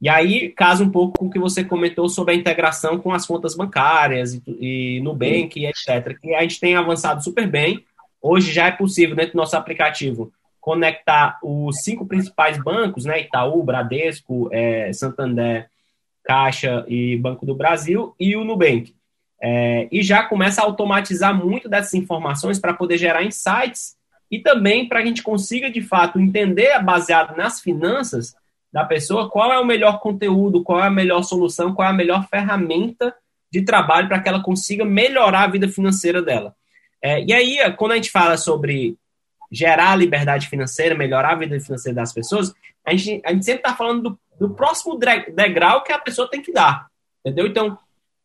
E 0.00 0.08
aí 0.08 0.48
casa 0.48 0.82
um 0.82 0.90
pouco 0.90 1.18
com 1.18 1.26
o 1.26 1.30
que 1.30 1.38
você 1.38 1.62
comentou 1.62 2.08
sobre 2.08 2.34
a 2.34 2.36
integração 2.36 2.98
com 2.98 3.12
as 3.12 3.24
contas 3.24 3.54
bancárias 3.54 4.34
e, 4.34 4.42
e 4.46 5.00
Nubank, 5.00 5.60
e 5.60 5.66
etc., 5.66 6.18
que 6.20 6.34
a 6.34 6.42
gente 6.42 6.58
tem 6.58 6.74
avançado 6.74 7.22
super 7.22 7.46
bem. 7.46 7.84
Hoje 8.20 8.52
já 8.52 8.66
é 8.66 8.72
possível, 8.72 9.14
dentro 9.14 9.34
do 9.34 9.36
nosso 9.36 9.56
aplicativo, 9.56 10.32
conectar 10.60 11.38
os 11.42 11.82
cinco 11.82 12.06
principais 12.06 12.56
bancos, 12.56 13.04
né? 13.04 13.20
Itaú, 13.20 13.62
Bradesco, 13.62 14.48
é, 14.52 14.92
Santander, 14.92 15.68
Caixa 16.24 16.84
e 16.88 17.16
Banco 17.16 17.46
do 17.46 17.54
Brasil, 17.54 18.14
e 18.18 18.34
o 18.36 18.44
Nubank. 18.44 18.94
É, 19.42 19.88
e 19.90 20.02
já 20.02 20.22
começa 20.22 20.60
a 20.60 20.64
automatizar 20.64 21.34
muito 21.34 21.68
dessas 21.68 21.94
informações 21.94 22.60
para 22.60 22.72
poder 22.72 22.96
gerar 22.96 23.24
insights 23.24 23.96
e 24.30 24.38
também 24.38 24.88
para 24.88 25.00
a 25.00 25.04
gente 25.04 25.22
consiga, 25.22 25.68
de 25.68 25.82
fato, 25.82 26.20
entender, 26.20 26.80
baseado 26.82 27.36
nas 27.36 27.60
finanças 27.60 28.34
da 28.72 28.84
pessoa, 28.84 29.28
qual 29.28 29.52
é 29.52 29.58
o 29.58 29.66
melhor 29.66 30.00
conteúdo, 30.00 30.62
qual 30.62 30.80
é 30.80 30.86
a 30.86 30.90
melhor 30.90 31.22
solução, 31.22 31.74
qual 31.74 31.88
é 31.88 31.90
a 31.90 31.94
melhor 31.94 32.26
ferramenta 32.28 33.14
de 33.50 33.62
trabalho 33.62 34.08
para 34.08 34.20
que 34.20 34.28
ela 34.28 34.42
consiga 34.42 34.84
melhorar 34.84 35.42
a 35.42 35.48
vida 35.48 35.68
financeira 35.68 36.22
dela. 36.22 36.54
É, 37.02 37.22
e 37.22 37.32
aí, 37.32 37.58
quando 37.76 37.92
a 37.92 37.96
gente 37.96 38.10
fala 38.10 38.38
sobre 38.38 38.96
gerar 39.50 39.96
liberdade 39.96 40.48
financeira, 40.48 40.94
melhorar 40.94 41.32
a 41.32 41.36
vida 41.36 41.60
financeira 41.60 41.96
das 41.96 42.14
pessoas, 42.14 42.54
a 42.86 42.92
gente, 42.92 43.20
a 43.26 43.32
gente 43.32 43.44
sempre 43.44 43.60
está 43.60 43.76
falando 43.76 44.02
do, 44.02 44.18
do 44.40 44.54
próximo 44.54 44.98
degrau 44.98 45.82
que 45.82 45.92
a 45.92 45.98
pessoa 45.98 46.30
tem 46.30 46.40
que 46.40 46.52
dar. 46.52 46.86
Entendeu? 47.20 47.46
Então, 47.46 47.78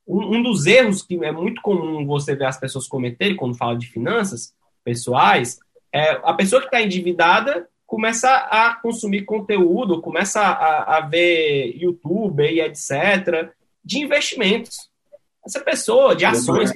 um, 0.07 0.37
um, 0.37 0.43
dos 0.43 0.65
erros 0.65 1.01
que 1.01 1.23
é 1.23 1.31
muito 1.31 1.61
comum 1.61 2.05
você 2.05 2.35
ver 2.35 2.45
as 2.45 2.59
pessoas 2.59 2.87
cometerem 2.87 3.35
quando 3.35 3.57
fala 3.57 3.77
de 3.77 3.87
finanças 3.87 4.53
pessoais 4.83 5.59
é 5.93 6.11
a 6.23 6.33
pessoa 6.33 6.61
que 6.61 6.67
está 6.67 6.81
endividada 6.81 7.67
começa 7.87 8.29
a 8.29 8.75
consumir 8.75 9.23
conteúdo, 9.23 10.01
começa 10.01 10.41
a, 10.41 10.97
a 10.97 11.01
ver 11.01 11.73
YouTube 11.77 12.43
e 12.43 12.59
etc. 12.59 13.49
de 13.83 13.99
investimentos. 13.99 14.75
Essa 15.45 15.61
pessoa, 15.61 16.13
de 16.13 16.25
ações, 16.25 16.69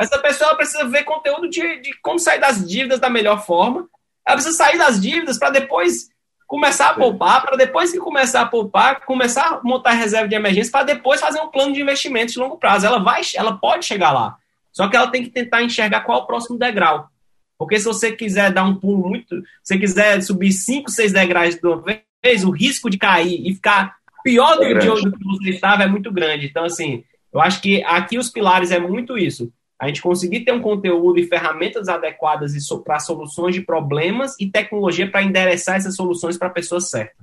essa 0.00 0.18
pessoa 0.18 0.56
precisa 0.56 0.88
ver 0.88 1.04
conteúdo 1.04 1.50
de, 1.50 1.82
de 1.82 1.92
como 2.00 2.18
sair 2.18 2.40
das 2.40 2.66
dívidas 2.66 2.98
da 2.98 3.10
melhor 3.10 3.44
forma. 3.44 3.86
Ela 4.26 4.36
precisa 4.36 4.56
sair 4.56 4.78
das 4.78 4.98
dívidas 4.98 5.38
para 5.38 5.50
depois 5.50 6.08
começar 6.48 6.88
a 6.88 6.94
poupar, 6.94 7.42
para 7.42 7.56
depois 7.58 7.92
que 7.92 7.98
começar 7.98 8.40
a 8.40 8.46
poupar, 8.46 9.04
começar 9.04 9.42
a 9.42 9.60
montar 9.62 9.92
reserva 9.92 10.26
de 10.26 10.34
emergência, 10.34 10.72
para 10.72 10.82
depois 10.82 11.20
fazer 11.20 11.40
um 11.40 11.48
plano 11.48 11.74
de 11.74 11.82
investimento 11.82 12.32
de 12.32 12.38
longo 12.38 12.56
prazo. 12.56 12.86
Ela 12.86 12.98
vai, 12.98 13.20
ela 13.36 13.58
pode 13.58 13.84
chegar 13.84 14.12
lá. 14.12 14.38
Só 14.72 14.88
que 14.88 14.96
ela 14.96 15.08
tem 15.08 15.22
que 15.22 15.28
tentar 15.28 15.62
enxergar 15.62 16.00
qual 16.00 16.20
é 16.20 16.22
o 16.22 16.26
próximo 16.26 16.58
degrau. 16.58 17.10
Porque 17.58 17.78
se 17.78 17.84
você 17.84 18.12
quiser 18.12 18.50
dar 18.50 18.64
um 18.64 18.74
pulo 18.74 19.06
muito, 19.06 19.36
se 19.62 19.74
você 19.74 19.78
quiser 19.78 20.22
subir 20.22 20.52
5, 20.52 20.90
6 20.90 21.12
degraus 21.12 21.54
de 21.54 21.66
uma 21.66 21.82
vez, 21.82 22.44
o 22.44 22.50
risco 22.50 22.88
de 22.88 22.96
cair 22.96 23.46
e 23.46 23.54
ficar 23.54 23.96
pior 24.24 24.56
do, 24.56 24.64
é 24.64 24.78
que 24.78 24.86
você 24.86 25.50
estava 25.50 25.82
é 25.82 25.86
muito 25.86 26.10
grande. 26.10 26.46
Então, 26.46 26.64
assim, 26.64 27.04
eu 27.30 27.42
acho 27.42 27.60
que 27.60 27.82
aqui 27.84 28.16
os 28.16 28.30
pilares 28.30 28.70
é 28.70 28.80
muito 28.80 29.18
isso 29.18 29.52
a 29.78 29.86
gente 29.86 30.02
conseguir 30.02 30.40
ter 30.40 30.52
um 30.52 30.60
conteúdo 30.60 31.20
e 31.20 31.26
ferramentas 31.26 31.88
adequadas 31.88 32.52
para 32.84 32.98
soluções 32.98 33.54
de 33.54 33.60
problemas 33.60 34.34
e 34.40 34.50
tecnologia 34.50 35.08
para 35.08 35.22
endereçar 35.22 35.76
essas 35.76 35.94
soluções 35.94 36.36
para 36.36 36.48
a 36.48 36.52
pessoa 36.52 36.80
certa. 36.80 37.14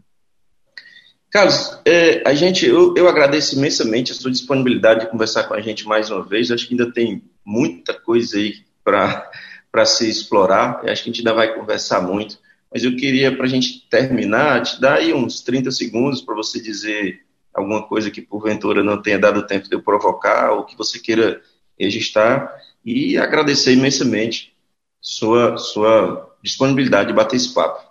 Carlos, 1.29 1.77
é, 1.83 2.23
a 2.25 2.33
gente, 2.33 2.65
eu, 2.65 2.93
eu, 2.95 3.09
agradeço 3.09 3.57
imensamente 3.57 4.13
a 4.13 4.15
sua 4.15 4.31
disponibilidade 4.31 5.01
de 5.01 5.11
conversar 5.11 5.43
com 5.43 5.53
a 5.53 5.59
gente 5.59 5.85
mais 5.85 6.09
uma 6.09 6.23
vez. 6.23 6.49
Acho 6.49 6.65
que 6.65 6.73
ainda 6.73 6.93
tem 6.93 7.21
muita 7.43 7.93
coisa 7.93 8.37
aí 8.37 8.63
para 8.81 9.85
se 9.85 10.09
explorar. 10.09 10.79
Acho 10.85 11.03
que 11.03 11.09
a 11.09 11.11
gente 11.11 11.19
ainda 11.19 11.33
vai 11.33 11.53
conversar 11.53 11.99
muito. 11.99 12.39
Mas 12.71 12.85
eu 12.85 12.95
queria, 12.95 13.35
para 13.35 13.45
a 13.45 13.49
gente 13.49 13.85
terminar, 13.89 14.63
te 14.63 14.79
dar 14.79 14.95
aí 14.95 15.13
uns 15.13 15.41
30 15.41 15.71
segundos 15.71 16.21
para 16.21 16.35
você 16.35 16.61
dizer 16.61 17.19
alguma 17.53 17.85
coisa 17.85 18.09
que 18.09 18.21
porventura 18.21 18.81
não 18.81 19.01
tenha 19.01 19.19
dado 19.19 19.45
tempo 19.45 19.67
de 19.67 19.75
eu 19.75 19.81
provocar, 19.81 20.51
ou 20.51 20.63
que 20.63 20.77
você 20.77 20.99
queira 20.99 21.41
registrar 21.79 22.53
e 22.83 23.17
agradecer 23.17 23.73
imensamente 23.73 24.55
sua, 25.01 25.57
sua 25.57 26.35
disponibilidade 26.41 27.09
de 27.09 27.13
bater 27.13 27.35
esse 27.35 27.53
papo. 27.53 27.83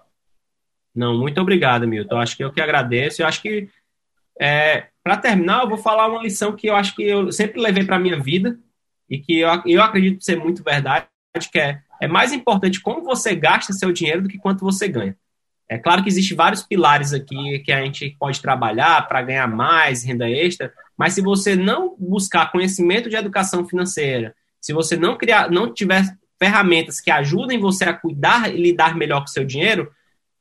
Não, 0.95 1.19
muito 1.19 1.41
obrigado, 1.41 1.89
Milton. 1.89 2.19
Acho 2.19 2.37
que 2.37 2.45
eu 2.45 2.53
que 2.53 2.61
agradeço. 2.61 3.21
Eu 3.21 3.27
acho 3.27 3.43
que, 3.43 3.69
é, 4.41 4.87
para 5.03 5.17
terminar, 5.17 5.63
eu 5.63 5.69
vou 5.69 5.79
falar 5.79 6.07
uma 6.07 6.23
lição 6.23 6.55
que 6.55 6.69
eu 6.69 6.77
acho 6.77 6.95
que 6.95 7.03
eu 7.03 7.33
sempre 7.33 7.61
levei 7.61 7.85
para 7.85 7.97
a 7.97 8.01
minha 8.01 8.19
vida 8.19 8.59
e 9.11 9.19
que 9.19 9.41
eu, 9.41 9.49
eu 9.67 9.83
acredito 9.83 10.25
ser 10.25 10.37
muito 10.37 10.63
verdade, 10.63 11.07
que 11.51 11.59
é, 11.59 11.81
é 12.01 12.07
mais 12.07 12.33
importante 12.33 12.81
como 12.81 13.03
você 13.03 13.35
gasta 13.35 13.73
seu 13.73 13.93
dinheiro 13.93 14.23
do 14.23 14.29
que 14.29 14.39
quanto 14.39 14.65
você 14.65 14.87
ganha. 14.87 15.17
É 15.69 15.79
claro 15.79 16.03
que 16.03 16.09
existem 16.09 16.37
vários 16.37 16.63
pilares 16.63 17.13
aqui 17.13 17.59
que 17.61 17.73
a 17.73 17.83
gente 17.83 18.17
pode 18.19 18.41
trabalhar 18.41 19.09
para 19.09 19.23
ganhar 19.23 19.49
mais 19.49 20.05
renda 20.05 20.29
extra, 20.31 20.73
mas 20.97 21.15
se 21.15 21.21
você 21.21 21.57
não 21.57 21.97
buscar 21.99 22.51
conhecimento 22.53 23.09
de 23.09 23.17
educação 23.17 23.67
financeira, 23.67 24.35
se 24.61 24.73
você 24.73 24.97
não 24.97 25.17
criar, 25.17 25.51
não 25.51 25.73
tiver 25.73 26.05
ferramentas 26.39 27.01
que 27.01 27.11
ajudem 27.11 27.59
você 27.59 27.85
a 27.85 27.93
cuidar 27.93 28.53
e 28.53 28.57
lidar 28.57 28.97
melhor 28.97 29.21
com 29.21 29.27
o 29.27 29.31
seu 29.31 29.45
dinheiro, 29.45 29.91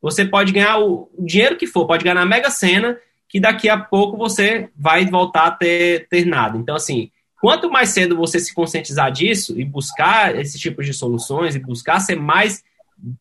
você 0.01 0.25
pode 0.25 0.51
ganhar 0.51 0.79
o, 0.79 1.09
dinheiro 1.19 1.55
que 1.55 1.67
for, 1.67 1.87
pode 1.87 2.03
ganhar 2.03 2.15
na 2.15 2.25
Mega 2.25 2.49
Sena, 2.49 2.97
que 3.27 3.39
daqui 3.39 3.69
a 3.69 3.77
pouco 3.77 4.17
você 4.17 4.69
vai 4.75 5.05
voltar 5.05 5.47
a 5.47 5.51
ter, 5.51 6.07
ter 6.09 6.25
nada. 6.25 6.57
Então, 6.57 6.75
assim, 6.75 7.09
quanto 7.41 7.71
mais 7.71 7.89
cedo 7.89 8.15
você 8.15 8.39
se 8.39 8.53
conscientizar 8.53 9.11
disso 9.11 9.59
e 9.59 9.65
buscar 9.65 10.35
esse 10.39 10.59
tipo 10.59 10.83
de 10.83 10.93
soluções 10.93 11.55
e 11.55 11.59
buscar 11.59 11.99
ser 11.99 12.15
mais 12.15 12.63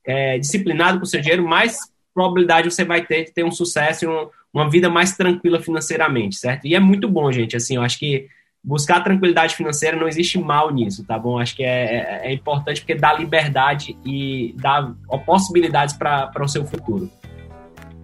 é, 0.04 0.38
disciplinado 0.38 0.98
com 0.98 1.04
o 1.04 1.08
seu 1.08 1.20
dinheiro, 1.20 1.46
mais 1.46 1.78
probabilidade 2.12 2.70
você 2.70 2.84
vai 2.84 3.04
ter 3.04 3.24
de 3.24 3.32
ter 3.32 3.44
um 3.44 3.50
sucesso 3.50 4.04
e 4.04 4.08
um, 4.08 4.28
uma 4.52 4.68
vida 4.68 4.90
mais 4.90 5.16
tranquila 5.16 5.60
financeiramente, 5.60 6.36
certo? 6.36 6.66
E 6.66 6.74
é 6.74 6.80
muito 6.80 7.08
bom, 7.08 7.30
gente. 7.32 7.56
Assim, 7.56 7.76
eu 7.76 7.82
acho 7.82 7.98
que 7.98 8.26
buscar 8.62 9.00
tranquilidade 9.00 9.56
financeira 9.56 9.96
não 9.96 10.06
existe 10.06 10.38
mal 10.38 10.70
nisso, 10.70 11.04
tá 11.04 11.18
bom? 11.18 11.38
Acho 11.38 11.56
que 11.56 11.64
é, 11.64 12.20
é, 12.24 12.30
é 12.30 12.32
importante 12.32 12.80
porque 12.80 12.94
dá 12.94 13.12
liberdade 13.12 13.96
e 14.04 14.54
dá 14.58 14.92
possibilidades 15.24 15.96
para 15.96 16.30
o 16.40 16.48
seu 16.48 16.64
futuro. 16.64 17.10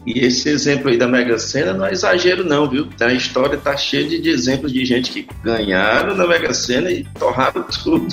E 0.07 0.21
esse 0.21 0.49
exemplo 0.49 0.89
aí 0.89 0.97
da 0.97 1.07
Mega 1.07 1.39
Sena 1.39 1.75
não 1.75 1.85
é 1.85 1.93
exagero, 1.93 2.43
não, 2.43 2.69
viu? 2.69 2.89
A 2.99 3.13
história 3.13 3.59
tá 3.59 3.77
cheia 3.77 4.09
de, 4.09 4.29
exemplos 4.31 4.73
de 4.73 4.85
gente 4.85 5.11
que 5.11 5.29
ganharam 5.43 6.17
na 6.17 6.27
Mega 6.27 6.55
Sena 6.55 6.91
e 6.91 7.05
torraram 7.19 7.63
tudo. 7.65 8.09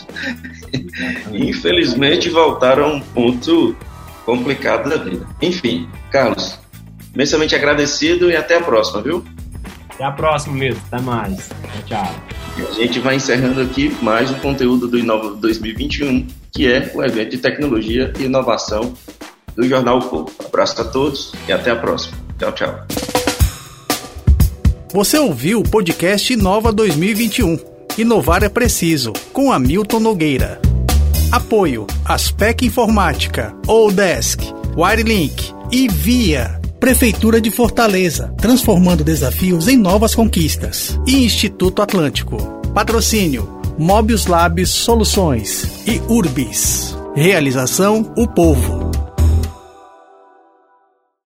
Infelizmente 1.31 2.29
voltaram 2.29 2.83
a 2.83 2.87
um 2.95 2.99
ponto 2.99 3.75
complicado 4.25 4.89
da 4.89 4.97
vida. 4.97 5.25
Enfim, 5.41 5.87
Carlos, 6.11 6.59
imensamente 7.15 7.55
agradecido 7.55 8.29
e 8.29 8.35
até 8.35 8.57
a 8.57 8.61
próxima, 8.61 9.01
viu? 9.01 9.23
Até 9.89 10.03
a 10.03 10.11
próxima, 10.11 10.55
mesmo. 10.55 10.81
Até 10.91 11.01
mais. 11.01 11.49
Tchau, 11.87 12.03
tchau. 12.03 12.15
A 12.69 12.73
gente 12.73 12.99
vai 12.99 13.15
encerrando 13.15 13.61
aqui 13.61 13.95
mais 14.01 14.29
um 14.29 14.35
conteúdo 14.35 14.87
do 14.87 14.99
Inova 14.99 15.31
2021, 15.35 16.27
que 16.51 16.71
é 16.71 16.91
o 16.93 17.03
evento 17.03 17.31
de 17.31 17.37
tecnologia 17.37 18.13
e 18.19 18.23
inovação 18.23 18.93
do 19.55 19.67
Jornal 19.67 19.99
o 19.99 20.09
Povo. 20.09 20.31
Abraço 20.45 20.81
a 20.81 20.85
todos 20.85 21.33
e 21.47 21.53
até 21.53 21.71
a 21.71 21.75
próxima. 21.75 22.17
Tchau, 22.37 22.51
tchau. 22.51 22.85
Você 24.91 25.17
ouviu 25.17 25.59
o 25.59 25.63
podcast 25.63 26.31
Inova 26.31 26.71
2021. 26.71 27.57
Inovar 27.97 28.43
é 28.43 28.49
preciso, 28.49 29.13
com 29.31 29.51
Hamilton 29.51 29.99
Nogueira. 29.99 30.59
Apoio 31.31 31.87
Aspec 32.05 32.65
Informática, 32.65 33.55
Odesk, 33.67 34.41
Wirelink 34.77 35.53
e 35.71 35.87
Via. 35.87 36.64
Prefeitura 36.85 37.41
de 37.41 37.49
Fortaleza, 37.49 38.31
transformando 38.37 39.03
desafios 39.03 39.67
em 39.67 39.75
novas 39.75 40.13
conquistas. 40.13 40.95
E 41.07 41.25
Instituto 41.25 41.81
Atlântico. 41.81 42.37
Patrocínio 42.75 43.59
Mobius 43.75 44.27
Labs 44.27 44.69
Soluções 44.69 45.67
e 45.87 45.99
Urbis. 46.07 46.95
Realização 47.15 48.13
O 48.15 48.27
Povo. 48.27 48.84